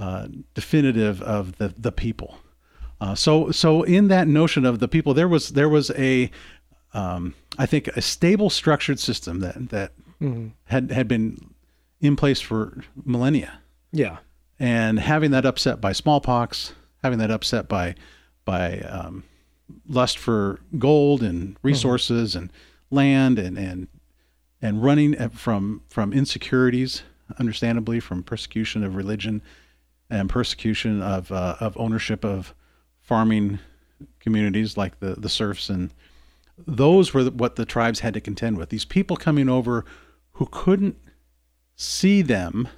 [0.00, 2.36] a, a definitive of the the people.
[3.00, 6.30] Uh, so so in that notion of the people, there was there was a
[6.94, 10.52] um, I think a stable structured system that that Mhm.
[10.64, 11.51] had had been
[12.02, 13.60] in place for millennia
[13.92, 14.18] Yeah.
[14.58, 17.94] and having that upset by smallpox, having that upset by
[18.44, 19.22] by um,
[19.88, 22.52] lust for gold and resources and
[22.90, 23.88] land and and
[24.60, 27.02] and running from from insecurities,
[27.38, 29.40] understandably from persecution of religion
[30.10, 32.52] and persecution of uh, of ownership of
[33.00, 33.58] farming
[34.20, 35.90] communities like the the serfs and
[36.66, 38.68] those were what the tribes had to contend with.
[38.70, 39.84] These people coming over
[40.32, 40.96] who couldn't
[41.76, 42.68] see them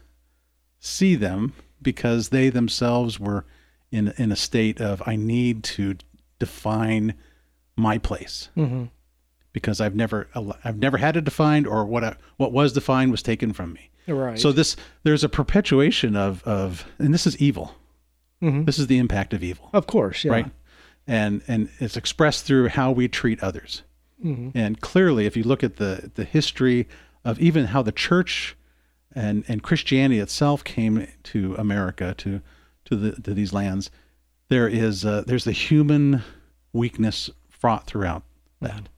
[0.78, 1.52] see them
[1.82, 3.44] because they themselves were
[3.90, 5.94] in in a state of I need to
[6.38, 7.14] define
[7.76, 8.84] my place hmm
[9.52, 10.26] because I've never
[10.64, 13.88] I've never had it defined or what I, what was defined was taken from me.
[14.08, 14.36] Right.
[14.36, 17.76] So this there's a perpetuation of of and this is evil.
[18.42, 18.66] Mhm.
[18.66, 20.24] This is the impact of evil, Of course.
[20.24, 20.32] Yeah.
[20.32, 20.50] right?
[21.06, 23.82] And and it's expressed through how we treat others.
[24.24, 24.50] Mhm.
[24.56, 26.88] And clearly, if you look at the the history
[27.24, 28.56] of even how the church
[29.14, 32.40] and and Christianity itself came to America to
[32.86, 33.90] to the to these lands,
[34.48, 36.22] there is uh, there's the human
[36.72, 38.22] weakness fraught throughout
[38.60, 38.88] that.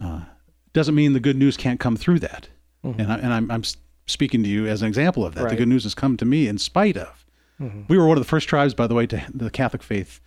[0.00, 0.20] Uh,
[0.72, 2.48] doesn't mean the good news can't come through that.
[2.98, 3.64] And I, and I'm I'm
[4.06, 5.42] speaking to you as an example of that.
[5.50, 7.26] The good news has come to me in spite of.
[7.88, 10.18] We were one of the first tribes, by the way, to the Catholic faith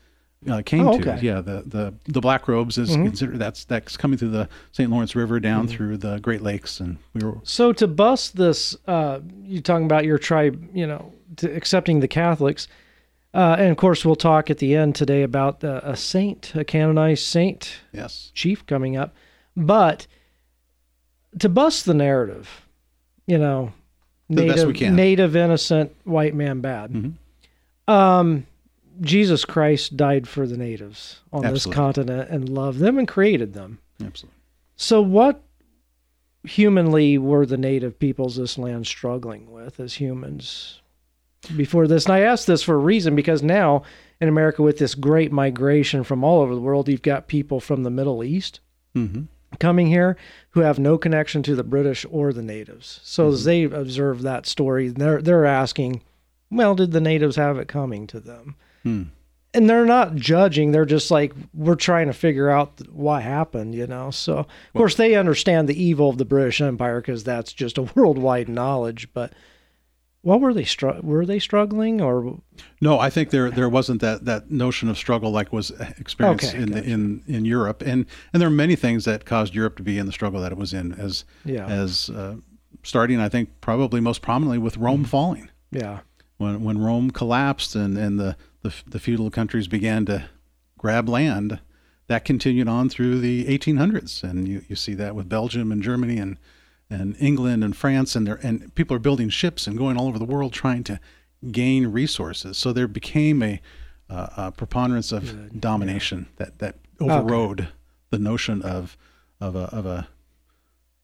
[0.50, 1.20] uh, came Oh, to.
[1.22, 4.90] Yeah, the the the Black Robes is considered that's that's coming through the St.
[4.90, 9.20] Lawrence River down through the Great Lakes, and we were So to bust this, uh,
[9.44, 12.68] you talking about your tribe, you know, to accepting the Catholics,
[13.34, 16.64] uh, and of course we'll talk at the end today about uh, a saint, a
[16.64, 19.14] canonized saint yes, chief coming up,
[19.56, 20.08] but
[21.40, 22.68] to bust the narrative,
[23.28, 23.74] you know,
[24.30, 24.96] The native, best we can.
[24.96, 26.92] native innocent white man bad.
[26.92, 27.14] Mhm.
[27.88, 28.46] Um,
[29.02, 33.80] Jesus Christ died for the natives on this continent and loved them and created them.
[34.04, 34.38] absolutely.
[34.76, 35.42] So, what
[36.44, 40.82] humanly were the native peoples of this land struggling with as humans
[41.56, 42.06] before this?
[42.06, 43.84] And I ask this for a reason because now
[44.20, 47.84] in America, with this great migration from all over the world, you've got people from
[47.84, 48.60] the Middle East
[48.94, 49.24] hmm
[49.60, 50.18] coming here
[50.52, 53.00] who have no connection to the British or the natives.
[53.04, 56.02] So, as they observe that story, they're they're asking,
[56.50, 59.04] "Well, did the natives have it coming to them?" Hmm.
[59.54, 63.88] and they're not judging they're just like we're trying to figure out what happened you
[63.88, 67.78] know so of course they understand the evil of the british empire because that's just
[67.78, 69.32] a worldwide knowledge but
[70.22, 72.40] what were they str- were they struggling or
[72.80, 75.70] No, I think there there wasn't that, that notion of struggle like was
[76.00, 79.54] experienced Okay, in the, in in Europe, and and there are many things that caused
[79.54, 81.66] Europe to be in the struggle that it was in, as Yeah.
[81.68, 82.36] as uh,
[82.84, 85.10] starting I think probably most prominently with Rome Mm-hmm.
[85.10, 85.50] falling.
[85.72, 86.00] yeah
[86.38, 90.26] when when Rome collapsed and and the, the the feudal countries began to
[90.78, 91.60] grab land,
[92.08, 96.18] that continued on through the 1800s, and you, you see that with Belgium and Germany
[96.18, 96.38] and
[96.90, 100.20] and England and France, and there and people are building ships and going all over
[100.20, 101.00] the world trying to
[101.52, 102.58] gain resources.
[102.58, 103.62] So there became a
[104.10, 105.62] uh, uh, preponderance of Good.
[105.62, 106.46] domination yeah.
[106.46, 107.70] that that overrode okay.
[108.12, 108.98] the notion of
[109.40, 110.08] of a of a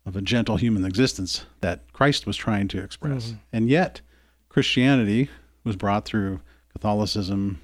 [0.05, 3.27] of a gentle human existence that Christ was trying to express.
[3.27, 3.37] Mm-hmm.
[3.53, 4.01] And yet,
[4.49, 5.29] Christianity
[5.63, 6.41] was brought through
[6.73, 7.61] Catholicism,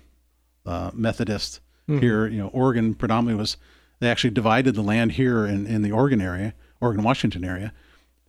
[0.65, 1.59] uh, Methodist.
[1.89, 2.01] Mm-hmm.
[2.01, 3.57] Here, you know, Oregon predominantly was.
[3.99, 7.71] They actually divided the land here in, in the Oregon area, Oregon Washington area,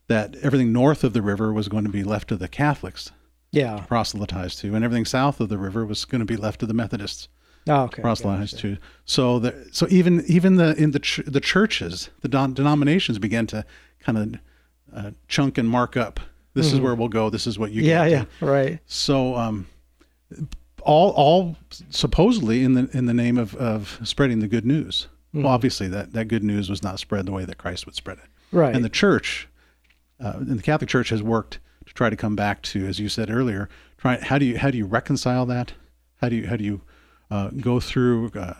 [0.07, 3.11] that everything north of the river was going to be left to the Catholics
[3.51, 3.77] yeah.
[3.77, 6.67] to proselytize to, and everything south of the river was going to be left to
[6.67, 7.29] the Methodists
[7.69, 8.03] oh, okay.
[8.03, 8.77] proselytize gotcha.
[8.77, 8.79] to.
[9.05, 13.47] So the, so even even the in the ch- the churches, the don- denominations began
[13.49, 13.65] to
[14.01, 14.41] kind of
[14.95, 16.21] uh, chunk and mark up.
[16.55, 16.77] This mm-hmm.
[16.77, 17.31] is where we'll go.
[17.31, 17.83] This is what you.
[17.83, 18.79] Yeah, yeah, right.
[18.87, 19.67] So um,
[20.87, 21.57] all all
[21.91, 25.09] supposedly in the in the name of of spreading the good news.
[25.29, 25.45] Mm-hmm.
[25.45, 28.19] Well, obviously that that good news was not spread the way that Christ would spread
[28.19, 28.31] it.
[28.53, 28.75] Right.
[28.75, 29.49] And the church,
[30.21, 33.09] uh, and the Catholic Church has worked to try to come back to, as you
[33.09, 33.69] said earlier,
[33.99, 35.73] try how do you how do you reconcile that?
[36.21, 36.81] How do you how do you
[37.31, 38.55] uh, go through uh,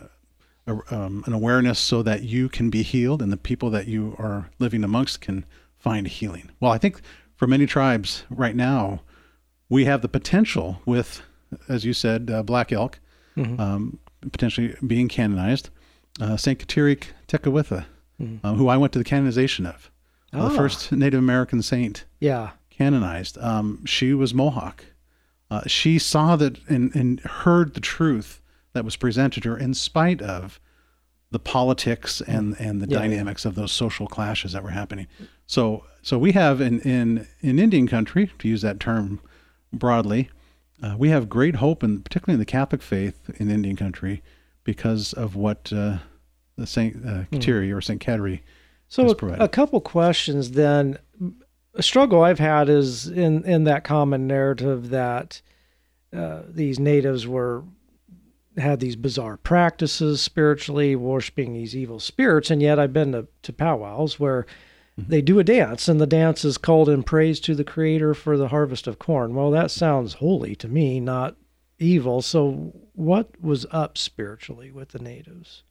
[0.67, 4.15] a, um, an awareness so that you can be healed and the people that you
[4.19, 5.45] are living amongst can
[5.77, 6.51] find healing?
[6.59, 7.01] Well, I think
[7.35, 9.01] for many tribes right now,
[9.69, 11.21] we have the potential with,
[11.69, 12.99] as you said, uh, black elk
[13.35, 13.59] mm-hmm.
[13.59, 13.99] um,
[14.31, 15.69] potentially being canonized.
[16.19, 17.85] Uh, Saint Kateri Tekakwitha,
[18.21, 18.45] mm-hmm.
[18.45, 19.91] Uh, who I went to the canonization of,
[20.33, 20.49] oh.
[20.49, 22.05] the first Native American saint.
[22.19, 23.37] Yeah canonized.
[23.39, 24.85] Um, she was Mohawk.
[25.49, 28.41] Uh, she saw that and, and heard the truth
[28.73, 30.59] that was presented to her in spite of
[31.31, 33.49] the politics and, and the yeah, dynamics yeah.
[33.49, 35.07] of those social clashes that were happening.
[35.45, 39.19] So so we have in in, in Indian country, to use that term
[39.73, 40.29] broadly,
[40.81, 44.21] uh, we have great hope, and particularly in the Catholic faith in Indian country,
[44.63, 45.97] because of what uh,
[46.57, 47.75] the Saint uh, Kateri mm.
[47.75, 48.41] or Saint Kateri.
[48.89, 50.97] So a, a couple questions then
[51.73, 55.41] a struggle I've had is in in that common narrative that
[56.15, 57.63] uh, these natives were
[58.57, 63.53] had these bizarre practices spiritually, worshiping these evil spirits, and yet I've been to, to
[63.53, 64.45] powwows where.
[64.97, 68.35] They do a dance, and the dance is called in praise to the Creator for
[68.35, 69.35] the harvest of corn.
[69.35, 71.35] Well, that sounds holy to me, not
[71.77, 72.21] evil.
[72.21, 75.63] So, what was up spiritually with the natives?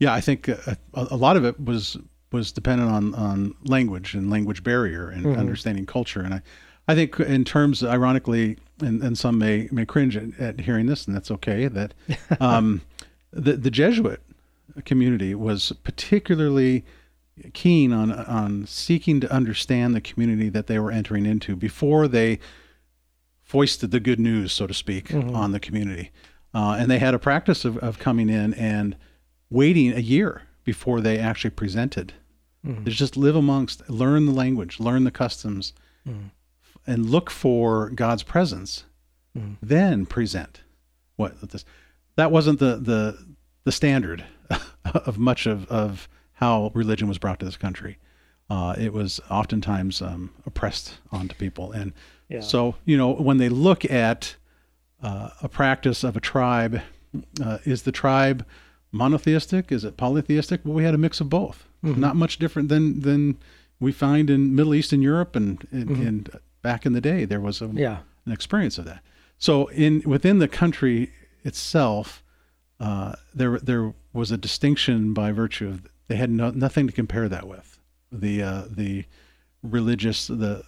[0.00, 0.56] Yeah, I think uh,
[0.94, 1.96] a, a lot of it was
[2.32, 5.38] was dependent on on language and language barrier and mm-hmm.
[5.38, 6.20] understanding culture.
[6.20, 6.42] And I,
[6.88, 11.06] I think in terms, ironically, and, and some may may cringe at, at hearing this,
[11.06, 11.68] and that's okay.
[11.68, 11.94] That
[12.40, 12.82] um,
[13.30, 14.20] the the Jesuit
[14.84, 16.84] community was particularly
[17.52, 22.38] keen on on seeking to understand the community that they were entering into before they
[23.42, 25.34] foisted the good news, so to speak, mm-hmm.
[25.34, 26.10] on the community.
[26.52, 28.96] Uh, and they had a practice of, of coming in and
[29.50, 32.12] waiting a year before they actually presented.
[32.66, 32.84] Mm.
[32.86, 35.72] just live amongst, learn the language, learn the customs,
[36.08, 36.30] mm.
[36.84, 38.84] and look for God's presence.
[39.38, 39.56] Mm.
[39.62, 40.62] Then present
[41.14, 41.64] what this.
[42.16, 44.24] That wasn't the the the standard
[44.94, 47.98] of much of of how religion was brought to this country.
[48.48, 51.92] Uh, it was oftentimes um, oppressed onto people, and
[52.28, 52.40] yeah.
[52.40, 54.36] so you know when they look at
[55.02, 56.80] uh, a practice of a tribe,
[57.42, 58.46] uh, is the tribe
[58.92, 59.72] monotheistic?
[59.72, 60.60] Is it polytheistic?
[60.64, 61.66] Well, we had a mix of both.
[61.84, 62.00] Mm-hmm.
[62.00, 63.38] Not much different than than
[63.80, 66.06] we find in Middle East and Europe and and, mm-hmm.
[66.06, 66.30] and
[66.62, 67.98] back in the day there was a, yeah.
[68.24, 69.02] an experience of that.
[69.38, 71.12] So in within the country
[71.44, 72.22] itself,
[72.80, 77.28] uh, there there was a distinction by virtue of they had no, nothing to compare
[77.28, 77.78] that with.
[78.12, 79.04] The uh, the
[79.62, 80.62] religious the,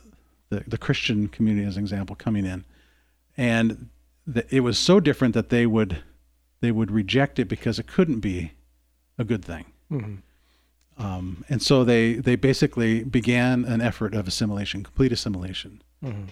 [0.50, 2.64] the the Christian community as an example coming in,
[3.36, 3.88] and
[4.26, 6.02] the, it was so different that they would
[6.60, 8.52] they would reject it because it couldn't be
[9.16, 9.66] a good thing.
[9.90, 10.16] Mm-hmm.
[11.04, 16.24] Um, and so they they basically began an effort of assimilation, complete assimilation, mm-hmm.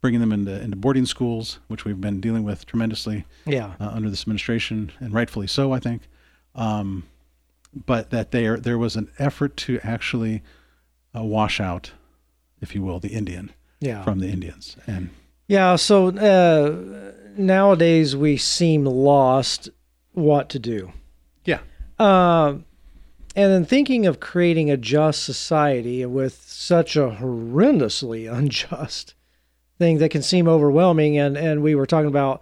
[0.00, 3.74] bringing them into into boarding schools, which we've been dealing with tremendously yeah.
[3.78, 6.08] uh, under this administration, and rightfully so, I think.
[6.54, 7.04] Um,
[7.86, 10.42] but that there there was an effort to actually
[11.14, 11.92] uh, wash out,
[12.60, 14.02] if you will, the Indian yeah.
[14.02, 15.10] from the Indians, and
[15.48, 15.76] yeah.
[15.76, 19.68] So uh, nowadays we seem lost
[20.12, 20.92] what to do.
[21.44, 21.60] Yeah.
[21.98, 22.58] Uh,
[23.36, 29.14] and then thinking of creating a just society with such a horrendously unjust
[29.78, 31.18] thing that can seem overwhelming.
[31.18, 32.40] And, and we were talking about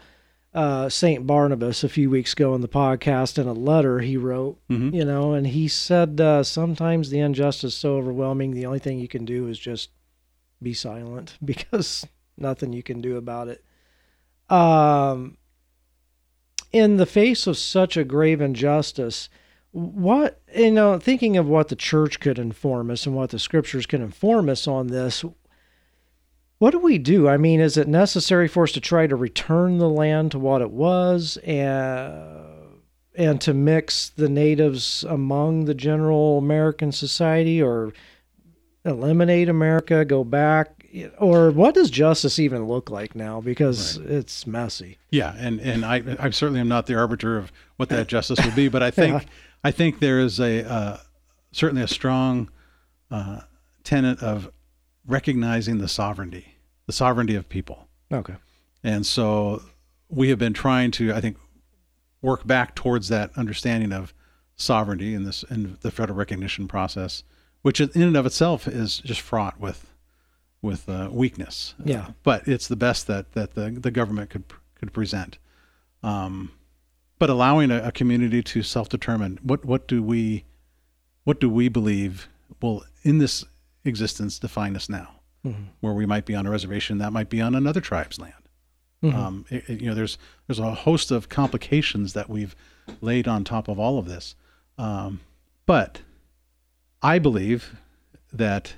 [0.54, 1.26] uh, St.
[1.26, 4.94] Barnabas a few weeks ago in the podcast in a letter he wrote, mm-hmm.
[4.94, 8.98] you know, and he said uh, sometimes the injustice is so overwhelming, the only thing
[8.98, 9.90] you can do is just
[10.60, 13.64] be silent because nothing you can do about it.
[14.54, 15.38] Um,
[16.72, 19.28] in the face of such a grave injustice,
[19.70, 23.86] what you know, thinking of what the church could inform us and what the scriptures
[23.86, 25.24] can inform us on this,
[26.62, 27.27] what do we do?
[27.27, 30.62] I mean, is it necessary for us to try to return the land to what
[30.62, 32.79] it was and
[33.16, 37.92] and to mix the natives among the general American society or
[38.85, 40.87] eliminate America, go back
[41.18, 44.11] or what does justice even look like now because right.
[44.11, 44.98] it's messy.
[45.11, 48.55] Yeah, and and I I certainly am not the arbiter of what that justice will
[48.55, 49.29] be, but I think yeah.
[49.64, 50.98] I think there is a uh,
[51.51, 52.51] certainly a strong
[53.11, 53.40] uh,
[53.83, 54.48] tenet of
[55.07, 56.51] recognizing the sovereignty,
[56.92, 57.88] the sovereignty of people.
[58.12, 58.35] Okay.
[58.85, 59.62] And so
[60.09, 61.38] we have been trying to, I think,
[62.20, 64.12] work back towards that understanding of
[64.57, 67.24] sovereignty in this in the federal recognition process,
[67.62, 69.87] which in and of itself is just fraught with
[70.61, 71.74] with uh, weakness.
[71.83, 72.02] Yeah.
[72.02, 75.38] Uh, but it's the best that that the the government could could present.
[76.02, 76.52] Um,
[77.18, 80.44] but allowing a, a community to self determine what what do we
[81.24, 82.28] what do we believe
[82.61, 83.44] will in this
[83.85, 85.64] existence define us now, mm-hmm.
[85.81, 88.35] where we might be on a reservation that might be on another tribe's land.
[89.02, 89.18] Mm-hmm.
[89.18, 92.55] Um, it, it, you know, there's there's a host of complications that we've
[93.00, 94.37] laid on top of all of this,
[94.78, 95.20] um,
[95.66, 96.02] but
[97.02, 97.76] I believe
[98.33, 98.74] that,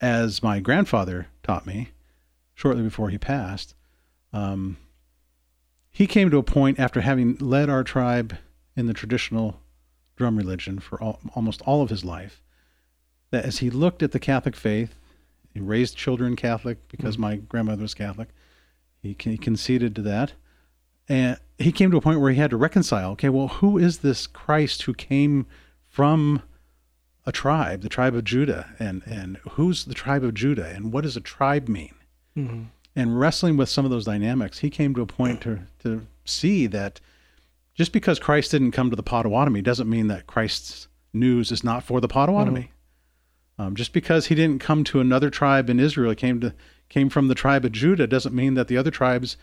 [0.00, 1.90] as my grandfather taught me,
[2.54, 3.74] shortly before he passed,
[4.32, 4.78] um,
[5.90, 8.36] he came to a point after having led our tribe
[8.74, 9.60] in the traditional
[10.16, 12.42] drum religion for all, almost all of his life
[13.30, 14.96] that as he looked at the Catholic faith,
[15.60, 17.22] raised children Catholic because mm-hmm.
[17.22, 18.28] my grandmother was Catholic.
[19.02, 20.32] He, he conceded to that.
[21.08, 23.98] And he came to a point where he had to reconcile okay, well, who is
[23.98, 25.46] this Christ who came
[25.82, 26.42] from
[27.26, 28.74] a tribe, the tribe of Judah?
[28.78, 30.66] And, and who's the tribe of Judah?
[30.66, 31.94] And what does a tribe mean?
[32.36, 32.62] Mm-hmm.
[32.94, 36.66] And wrestling with some of those dynamics, he came to a point to, to see
[36.68, 37.00] that
[37.74, 41.82] just because Christ didn't come to the Potawatomi doesn't mean that Christ's news is not
[41.82, 42.60] for the Potawatomi.
[42.60, 42.72] Mm-hmm.
[43.58, 46.54] Um, just because he didn't come to another tribe in Israel, he came to
[46.88, 49.36] came from the tribe of Judah, doesn't mean that the other tribes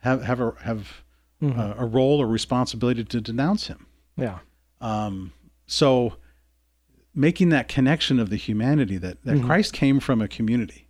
[0.00, 1.02] have have a, have
[1.42, 1.58] mm-hmm.
[1.58, 3.86] uh, a role or responsibility to denounce him.
[4.16, 4.38] Yeah.
[4.80, 5.32] Um,
[5.66, 6.14] so
[7.14, 9.46] making that connection of the humanity that that mm-hmm.
[9.46, 10.88] Christ came from a community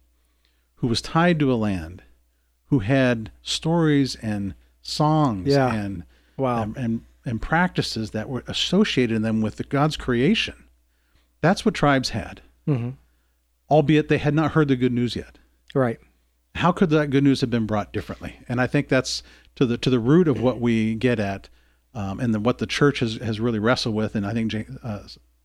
[0.77, 2.03] who was tied to a land,
[2.67, 5.73] who had stories and songs yeah.
[5.73, 6.05] and
[6.37, 10.65] wow and, and and practices that were associated in them with the God's creation.
[11.41, 12.91] That's what tribes had mm-hmm.
[13.71, 15.39] albeit they had not heard the good news yet.
[15.75, 15.99] Right.
[16.55, 18.39] How could that good news have been brought differently?
[18.49, 19.23] And I think that's
[19.57, 21.49] to the to the root of what we get at,
[21.95, 24.15] um, and then what the church has has really wrestled with.
[24.15, 25.01] And I think uh,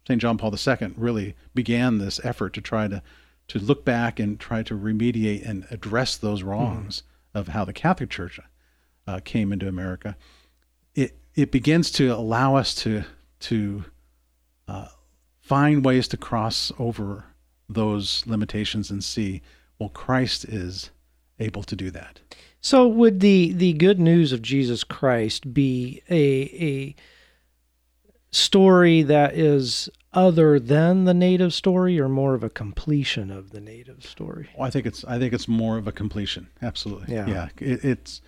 [0.08, 0.21] St.
[0.21, 3.01] John Paul II really began this effort to try to
[3.47, 7.39] to look back and try to remediate and address those wrongs mm-hmm.
[7.39, 8.39] of how the Catholic Church
[9.08, 10.15] uh, came into America.
[10.93, 13.03] It it begins to allow us to
[13.41, 13.86] to
[14.67, 14.88] uh,
[15.49, 17.25] find ways to cross over
[17.67, 19.41] those limitations and see,
[19.79, 20.91] well, Christ is
[21.39, 22.19] able to do that.
[22.62, 26.95] So, would the the good news of Jesus Christ be a a
[28.31, 33.62] story that is other than the native story, or more of a completion of the
[33.62, 34.49] native story?
[34.55, 36.47] Well, I think it's I think it's more of a completion.
[36.62, 37.15] Absolutely.
[37.15, 37.27] Yeah.
[37.27, 37.49] Yeah.
[37.59, 38.21] It, it's.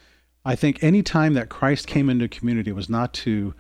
[0.43, 3.53] I think any time that Christ came into a community was not to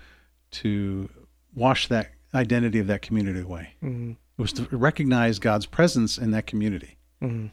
[0.51, 1.09] to
[1.53, 3.73] wash that identity of that community away.
[3.83, 4.11] Mm-hmm.
[4.11, 6.97] It was to recognize God's presence in that community.
[7.21, 7.47] Mm-hmm.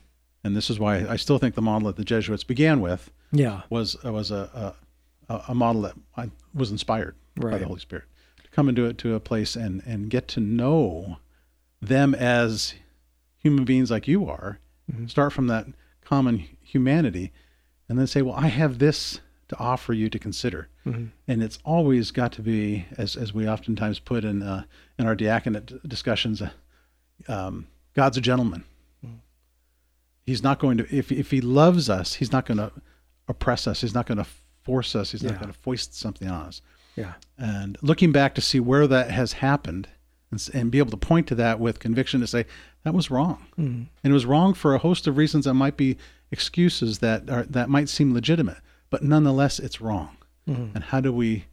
[0.45, 3.63] And this is why I still think the model that the Jesuits began with yeah.
[3.69, 4.75] was uh, was a,
[5.29, 7.53] a, a model that I was inspired right.
[7.53, 8.05] by the Holy Spirit
[8.43, 11.19] to come into it to a place and and get to know
[11.83, 12.75] them as
[13.37, 14.59] human beings like you are.
[14.91, 15.07] Mm-hmm.
[15.07, 15.67] Start from that
[16.05, 17.33] common humanity,
[17.89, 20.69] and then say, well, I have this to offer you to consider.
[20.89, 21.07] Mm-hmm.
[21.27, 24.65] And it's always got to be, as, as we oftentimes put in, uh,
[24.99, 26.51] in our diaconate discussions, uh,
[27.29, 28.65] um, God's a gentleman.
[29.05, 29.17] Mm-hmm.
[30.27, 32.73] He's not going to, if, if he loves us, he's not going to
[33.29, 33.81] oppress us.
[33.81, 34.27] He's not going to
[34.63, 35.13] force us.
[35.13, 35.31] He's yeah.
[35.31, 36.63] not going to foist something on us.
[36.97, 37.15] Yeah.
[37.37, 39.89] And looking back to see where that has happened
[40.31, 42.47] and, and be able to point to that with conviction to say,
[42.85, 43.47] that was wrong.
[43.53, 43.83] Mm-hmm.
[44.03, 45.97] And it was wrong for a host of reasons that might be
[46.31, 48.59] excuses that are, that might seem legitimate
[48.91, 50.17] but nonetheless it's wrong
[50.49, 50.75] mm-hmm.
[50.75, 51.45] and how do we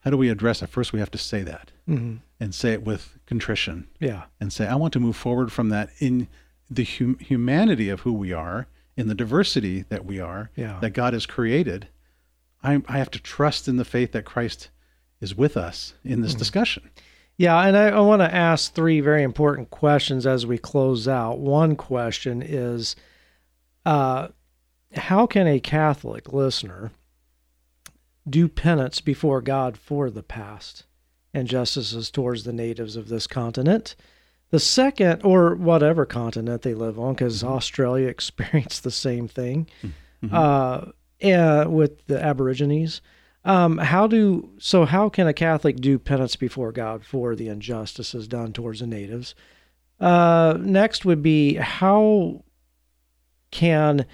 [0.00, 2.16] how do we address it first we have to say that mm-hmm.
[2.38, 5.90] and say it with contrition yeah and say i want to move forward from that
[5.98, 6.28] in
[6.70, 8.66] the hum- humanity of who we are
[8.96, 10.78] in the diversity that we are yeah.
[10.80, 11.88] that god has created
[12.62, 14.70] I, I have to trust in the faith that christ
[15.20, 16.38] is with us in this mm-hmm.
[16.38, 16.90] discussion
[17.38, 21.38] yeah, and I, I want to ask three very important questions as we close out.
[21.38, 22.94] One question is
[23.84, 24.28] uh,
[24.94, 26.92] how can a Catholic listener
[28.28, 30.84] do penance before God for the past
[31.34, 33.96] injustices towards the natives of this continent,
[34.50, 39.68] The second, or whatever continent they live on, because Australia experienced the same thing
[40.30, 40.86] uh,
[41.24, 43.00] uh, with the Aborigines.
[43.44, 44.84] Um, how do so?
[44.84, 49.34] How can a Catholic do penance before God for the injustices done towards the natives?
[49.98, 52.44] Uh, next would be how
[53.50, 54.06] can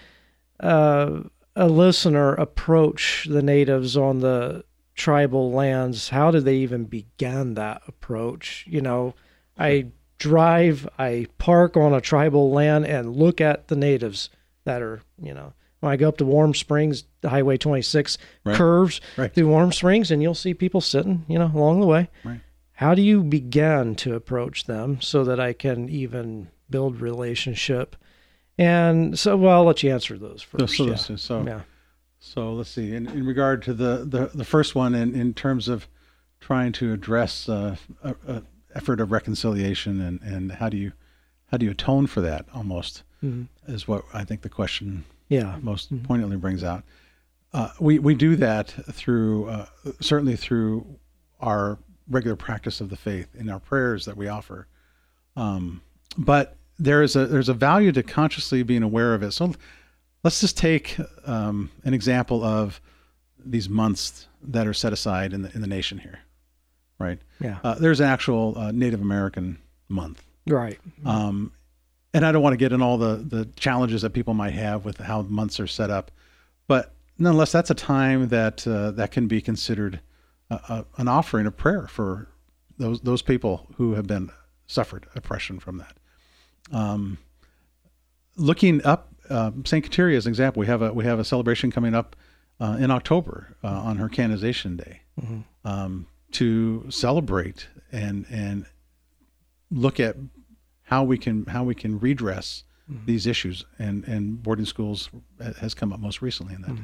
[0.61, 1.21] uh,
[1.59, 6.09] a listener approach the natives on the tribal lands?
[6.11, 8.65] How did they even begin that approach?
[8.69, 9.15] You know,
[9.59, 9.87] I
[10.19, 14.31] drive, I park on a tribal land and look at the natives
[14.65, 18.57] that are, you know, when I go up to Warm Springs, Highway 26 Right.
[18.57, 19.33] curves Right.
[19.33, 22.09] through Warm Springs, and you'll see people sitting, you know, along the way.
[22.25, 22.41] Right.
[22.73, 27.97] How do you begin to approach them so that I can even build relationship?
[28.59, 30.77] And so, well, I'll let you answer those first.
[30.77, 30.95] so, yeah.
[30.97, 31.61] so, so, yeah.
[32.19, 32.95] so let's see.
[32.95, 35.87] In, in regard to the, the, the first one, in, in terms of
[36.41, 38.43] trying to address uh, a, a
[38.75, 40.93] effort of reconciliation and, and how do you
[41.51, 43.49] how do you atone for that almost Mhm.
[43.67, 45.57] is what I think the question Yeah.
[45.63, 46.85] most poignantly brings out.
[47.53, 49.67] Uh, we we do that through uh,
[50.01, 50.87] certainly through
[51.41, 51.79] our
[52.09, 54.69] regular practice of the faith in our prayers that we offer,
[55.35, 55.81] um,
[56.17, 59.33] but there is a there's a value to consciously being aware of it.
[59.33, 59.53] So
[60.24, 62.81] let's just take um, an example of
[63.45, 66.20] these months that are set aside in the in the nation here,
[66.99, 67.18] right?
[67.41, 67.59] Yeah.
[67.62, 69.59] Uh, there's an actual uh, Native American
[69.89, 70.22] month.
[70.47, 70.79] Right.
[71.05, 71.53] Um,
[72.14, 74.85] and I don't want to get in all the the challenges that people might have
[74.85, 76.11] with how months are set up,
[76.66, 80.01] but nonetheless, that's a time that uh, that can be considered
[80.51, 82.29] a, a, an offering of prayer for
[82.79, 84.31] those those people who have been
[84.66, 85.97] suffered oppression from that.
[86.73, 87.19] Um,
[88.37, 91.71] looking up uh, Saint Kateri as an example, we have a we have a celebration
[91.71, 92.16] coming up
[92.61, 95.03] uh, in October uh, on her canonization day
[95.64, 98.66] um, to celebrate and and
[99.71, 100.16] look at
[100.83, 102.64] how we can how we can redress
[103.07, 103.66] these issues.
[103.79, 105.11] And and boarding schools
[105.61, 106.79] has come up most recently in that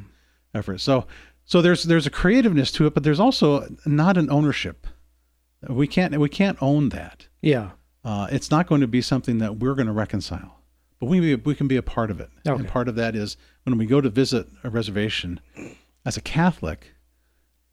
[0.54, 0.80] effort.
[0.80, 1.06] So
[1.44, 4.86] so there's there's a creativeness to it but there's also not an ownership.
[5.66, 7.28] We can't we can't own that.
[7.40, 7.70] Yeah.
[8.04, 10.60] Uh, it's not going to be something that we're going to reconcile
[11.00, 12.58] but we we can be a part of it Okay.
[12.60, 15.40] and part of that is when we go to visit a reservation
[16.04, 16.92] as a catholic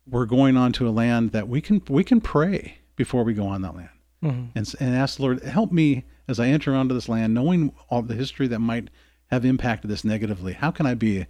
[0.07, 3.61] we're going onto a land that we can we can pray before we go on
[3.61, 3.89] that land
[4.23, 4.49] Mhm.
[4.53, 8.03] and, and ask the Lord, help me as I enter onto this land, knowing all
[8.03, 8.91] the history that might
[9.31, 10.53] have impacted this negatively.
[10.53, 11.25] How can I be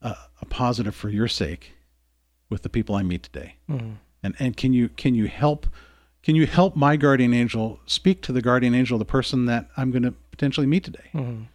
[0.00, 1.72] a, a positive for your sake
[2.48, 3.56] with the people I meet today?
[3.68, 3.96] Mhm.
[4.22, 5.66] And and can you can you help
[6.22, 9.90] can you help my guardian angel speak to the guardian angel, the person that I'm
[9.90, 11.08] going to potentially meet today?
[11.14, 11.46] Mhm.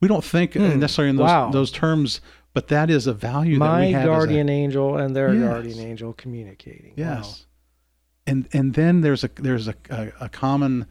[0.00, 1.50] We don't think uh, necessarily in those Wow.
[1.50, 2.20] those terms,
[2.54, 4.02] but that is a value that My we have.
[4.02, 5.42] as a- guardian angel and their Yes.
[5.42, 6.92] guardian angel communicating.
[6.96, 7.46] Yes.
[8.26, 10.86] And and then there's a there's a, a, a common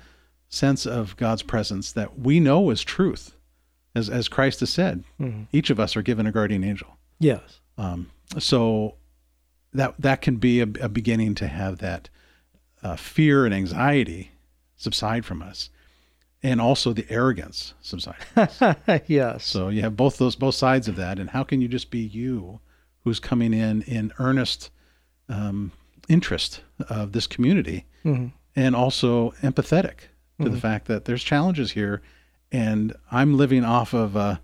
[0.50, 3.36] sense of God's presence that we know is truth.
[3.96, 5.48] As as Christ has said, Mhm.
[5.52, 6.98] each of us are given a guardian angel.
[7.20, 7.60] Yes.
[7.78, 8.10] Um,
[8.40, 8.96] so
[9.74, 12.10] that that can be a, a beginning to have that
[12.84, 14.32] uh, fear and anxiety
[14.78, 15.70] subside from us,
[16.44, 18.16] and also the arrogance subside.
[19.08, 19.46] yes.
[19.46, 22.00] So you have both those both sides of that, and how can you just be
[22.00, 22.60] you,
[23.04, 24.72] who's coming in in earnest
[25.30, 25.72] um,
[26.10, 28.32] interest of this community, Mhm.
[28.56, 30.08] and also empathetic
[30.42, 32.02] to the fact that there's challenges here,
[32.52, 34.42] and I'm living off of a,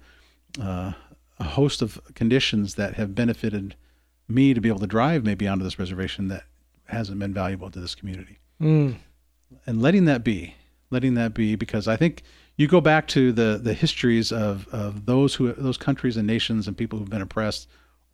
[0.61, 0.93] uh,
[1.39, 3.75] a host of conditions that have benefited
[4.27, 6.43] me to be able to drive maybe onto this reservation that
[6.89, 8.95] hasn't been valuable to this community Mm.
[9.65, 10.55] and letting that be,
[10.89, 12.23] letting that be, because I think
[12.57, 16.67] you go back to the the histories of of those who those countries and nations
[16.67, 17.67] and people who've been oppressed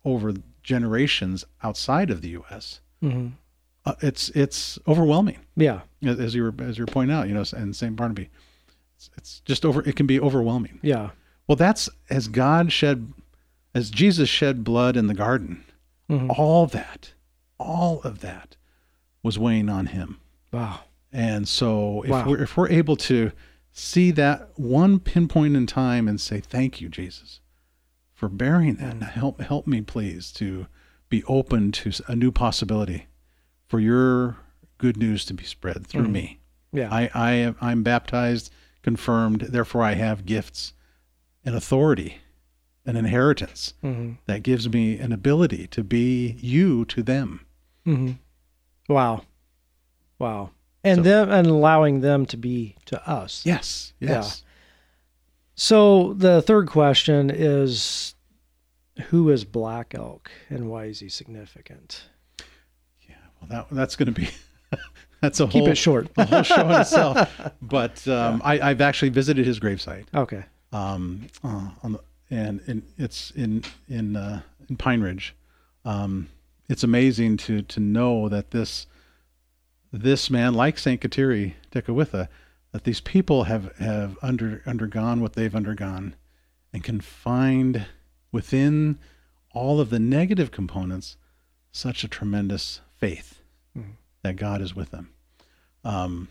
[0.04, 2.80] over generations outside of the U.S.
[3.02, 3.32] Mhm.
[3.86, 5.80] Uh, it's it's overwhelming, Yeah.
[6.06, 8.28] as you were as you were pointing out, you know, and Saint Barnaby,
[8.96, 9.86] it's, it's just over.
[9.88, 10.78] It can be overwhelming.
[10.82, 11.10] Yeah.
[11.46, 13.12] Well, that's as God shed,
[13.74, 15.64] as Jesus shed blood in the garden.
[16.10, 16.30] Mhm.
[16.38, 17.12] All that,
[17.58, 18.56] all of that,
[19.24, 20.20] was weighing on him.
[20.52, 20.80] Wow.
[21.12, 22.28] And so if Wow.
[22.28, 23.32] we're if we're able to
[23.72, 27.40] see that one pinpoint in time and say, Thank you, Jesus,
[28.12, 28.98] for bearing that.
[28.98, 30.66] Now help help me please to
[31.08, 33.06] be open to a new possibility
[33.66, 34.36] for your
[34.78, 36.38] good news to be spread through me.
[36.72, 36.88] Yeah.
[36.92, 38.52] I, I am I'm baptized,
[38.82, 40.72] confirmed, therefore I have gifts
[41.44, 42.18] and authority,
[42.84, 44.18] an inheritance Mhm.
[44.26, 47.46] that gives me an ability to be you to them.
[47.86, 48.18] Mhm.
[48.88, 49.22] Wow.
[50.18, 50.50] Wow.
[50.82, 53.42] And them and allowing them to be to us.
[53.46, 53.94] Yes.
[54.00, 54.42] Yes.
[55.54, 58.14] So the third question is
[59.06, 62.04] who is Black Elk and why is he significant?
[63.08, 64.28] Yeah, well, that that's going to be
[65.20, 66.08] that's a whole Keep whole it short.
[66.16, 67.40] a whole show in itself.
[67.62, 70.44] But um, I, I've actually visited his gravesite, Okay.
[70.72, 75.34] um, uh, on the, and, and it's in in uh, in Pine Ridge.
[75.84, 76.28] Um,
[76.68, 78.86] it's amazing to to know that this
[79.92, 82.28] this man, like Saint Kateri Tekakwitha,
[82.72, 86.16] that these people have have under undergone what they've undergone,
[86.72, 87.86] and can find
[88.32, 88.98] within
[89.52, 91.16] all of the negative components
[91.70, 93.40] such a tremendous faith
[94.22, 95.10] that God is with them.
[95.84, 96.28] Um,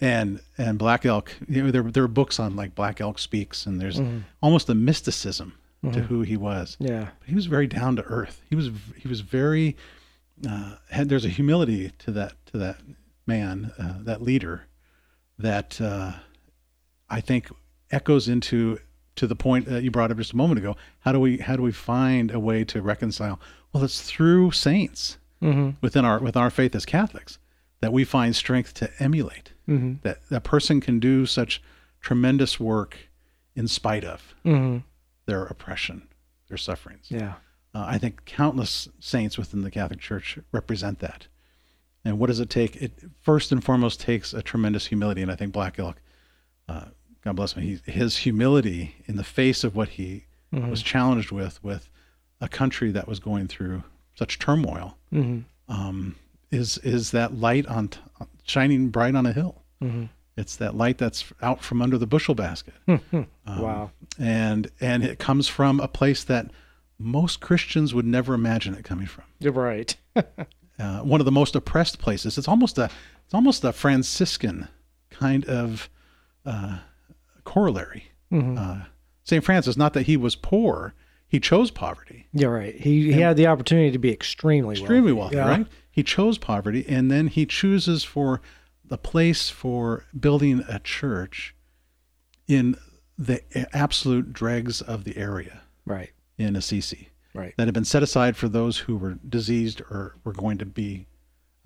[0.00, 3.66] and and Black Elk, you know, there there are books on like Black Elk speaks,
[3.66, 4.00] and there's
[4.42, 5.52] almost a mysticism
[5.92, 6.76] to who he was.
[6.80, 7.08] Yeah.
[7.20, 8.42] But he was very down to earth.
[8.50, 9.76] He was he was very
[10.48, 12.78] uh, had there's a humility to that to that
[13.26, 14.66] man, uh, that leader,
[15.38, 16.12] that uh,
[17.08, 17.50] I think
[17.90, 18.78] echoes into
[19.16, 20.76] to the point that you brought up just a moment ago.
[21.00, 23.40] How do we how do we find a way to reconcile?
[23.72, 25.18] Well, it's through saints
[25.82, 27.38] within our with our faith as Catholics
[27.80, 29.52] that we find strength to emulate.
[30.02, 31.62] That that person can do such
[32.00, 32.96] tremendous work
[33.54, 34.34] in spite of
[35.26, 36.08] their oppression,
[36.48, 37.06] their sufferings.
[37.10, 37.34] Yeah.
[37.74, 41.26] Uh, I think countless saints within the Catholic Church represent that.
[42.04, 42.76] And what does it take?
[42.76, 46.00] It first and foremost takes a tremendous humility, and I think Black Elk,
[46.68, 46.86] uh,
[47.22, 50.24] God bless him, he, his humility in the face of what he
[50.70, 51.90] was challenged with, with
[52.40, 53.82] a country that was going through
[54.14, 54.96] such turmoil,
[55.68, 56.14] um,
[56.50, 57.98] is is that light on t-
[58.44, 59.62] shining bright on a hill.
[60.36, 63.90] It's that light that's out from under the bushel basket Um, wow.
[64.18, 66.50] and and it comes from a place that
[66.98, 69.24] most Christians would never imagine it coming from.
[69.40, 69.96] You're right.
[70.78, 72.36] Uh, one of the most oppressed places.
[72.36, 72.90] It's almost a
[73.24, 74.68] it's almost a Franciscan
[75.08, 75.88] kind of
[76.44, 76.80] uh,
[77.44, 78.12] corollary.
[78.30, 78.80] Uh,
[79.22, 80.92] Saint Francis, not that he was poor,
[81.26, 82.74] he chose poverty, You're right.
[82.78, 85.36] He he had the opportunity to be extremely extremely wealthy.
[85.36, 85.56] wealthy, Yeah.
[85.60, 85.66] right?
[85.90, 88.42] He chose poverty, and then he chooses for
[88.88, 91.54] the place for building a church
[92.46, 92.76] in
[93.18, 93.40] the
[93.74, 96.10] absolute dregs of the area Right.
[96.38, 97.08] in Assisi.
[97.34, 97.52] Right.
[97.58, 101.06] that had been set aside for those who were diseased or were going to be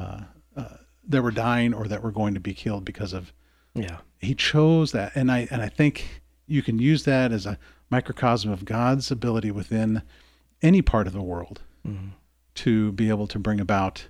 [0.01, 0.23] uh,
[0.57, 3.33] uh, that were dying or that were going to be killed because of
[3.75, 3.99] Yeah.
[4.18, 7.57] he chose that and i and i think you can use that as a
[7.89, 10.03] microcosm of god's ability within
[10.61, 11.61] any part of the world
[12.57, 14.09] to be able to bring about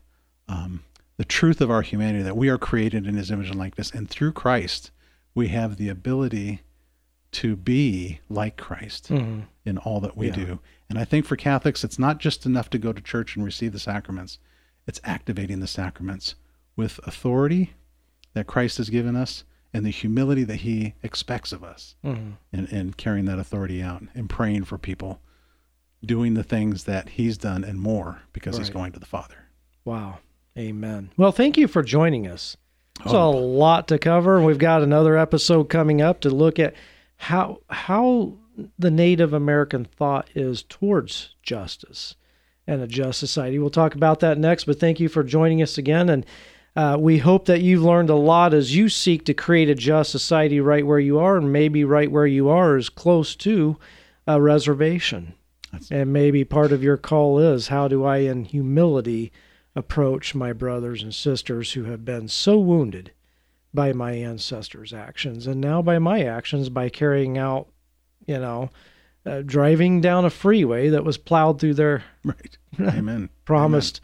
[0.49, 0.83] um,
[1.21, 4.09] the truth of our humanity that we are created in his image and likeness and
[4.09, 4.91] through christ
[5.35, 6.62] we have the ability
[7.31, 10.35] to be like christ in all that we Yeah.
[10.35, 13.45] do and i think for catholics it's not just enough to go to church and
[13.45, 14.39] receive the sacraments
[14.87, 16.37] it's activating the sacraments
[16.75, 17.75] with authority
[18.33, 19.45] that Christ has given us
[19.75, 22.31] and the humility that he expects of us Mm-hmm.
[22.53, 25.21] and, and carrying that authority out and praying for people
[26.05, 29.37] doing the things that he's done and more because he's going to the Father.
[29.85, 30.18] Wow.
[30.59, 31.11] Amen.
[31.17, 32.57] Well, thank you for joining us.
[33.05, 33.31] It's Oh.
[33.31, 34.43] a lot to cover.
[34.43, 36.75] We've got another episode coming up to look at
[37.17, 38.35] how how
[38.79, 42.15] the Native American thought is towards justice
[42.67, 43.59] and a just society.
[43.59, 46.27] We'll talk about that next, but thank you for joining us again and
[46.77, 50.11] uh, we hope that you've learned a lot as you seek to create a just
[50.13, 53.77] society right where you are, and maybe right where you are is close to
[54.29, 55.35] a reservation.
[55.91, 59.33] And maybe part of your call is how do I, in humility,
[59.77, 63.12] approach my brothers and sisters who have been so wounded
[63.73, 67.68] by my ancestors' actions and now by my actions by carrying out,
[68.27, 68.71] you know,
[69.25, 72.59] uh, driving down a freeway that was plowed through their Right.
[72.81, 73.29] Amen.
[73.45, 74.01] promised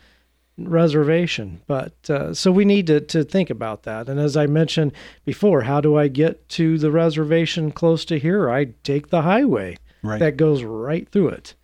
[0.58, 1.60] reservation.
[1.66, 4.08] But uh, so we need to, to think about that.
[4.08, 4.92] And as I mentioned
[5.24, 8.48] before, how do I get to the reservation close to here?
[8.50, 10.20] I take the highway Right.
[10.20, 11.54] that goes right through it.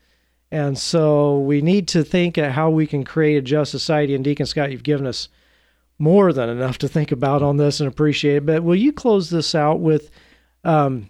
[0.53, 4.15] And so we need to think at how we can create a just society.
[4.15, 5.31] And Deacon Scott, you've given us
[5.99, 8.47] more than enough to think about on this and appreciate it.
[8.47, 10.11] But will you close this out with
[10.63, 11.09] um,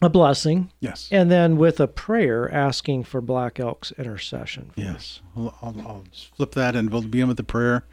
[0.00, 1.06] a blessing Yes.
[1.12, 4.70] and then with a prayer asking for Black Elk's intercession?
[4.74, 5.20] Yes.
[5.36, 7.84] I'll, I'll just flip that and we'll begin with the prayer.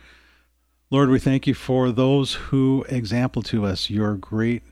[0.92, 4.64] Lord, we thank you for those who example to us your great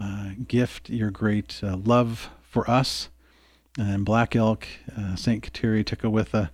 [0.00, 3.08] uh, gift, your great uh, love for us.
[3.78, 4.66] And Black Elk,
[4.96, 5.42] uh, St.
[5.42, 6.50] Kateri, Tekakwitha,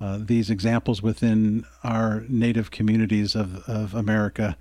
[0.00, 4.56] uh, these examples within our native communities of, of America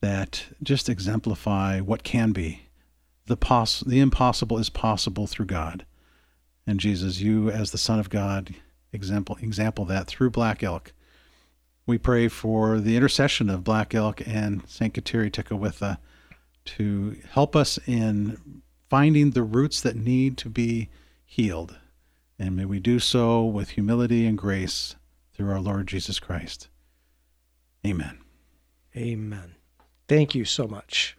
[0.00, 2.62] that just exemplify what can be.
[3.26, 5.84] The, poss- the impossible is possible through God.
[6.66, 8.54] And Jesus, you as the Son of God,
[8.92, 10.92] example example that through Black Elk.
[11.86, 14.94] We pray for the intercession of Black Elk and St.
[14.94, 15.98] Kateri Tekakwitha
[16.64, 20.88] to help us in finding the roots that need to be
[21.32, 21.78] healed.
[22.38, 24.96] And may we do so with humility and grace
[25.32, 26.68] through our Lord Jesus Christ.
[27.86, 28.18] Amen.
[28.94, 29.54] Amen.
[30.08, 31.16] Thank you so much.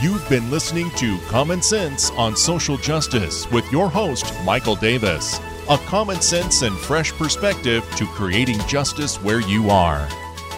[0.00, 5.38] You've been listening to Common Sense on Social Justice with your host, Michael Davis.
[5.68, 10.08] A common sense and fresh perspective to creating justice where you are.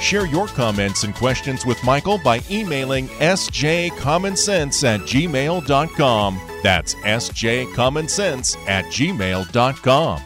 [0.00, 6.40] Share your comments and questions with Michael by emailing sjcommonsense at gmail.com.
[6.62, 10.22] That's sjcommonsense at gmail.com.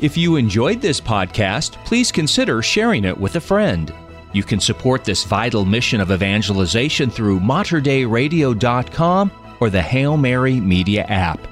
[0.00, 3.94] If you enjoyed this podcast, please consider sharing it with a friend.
[4.32, 11.04] You can support this vital mission of evangelization through materdeiradio.com or the Hail Mary Media
[11.04, 11.51] app.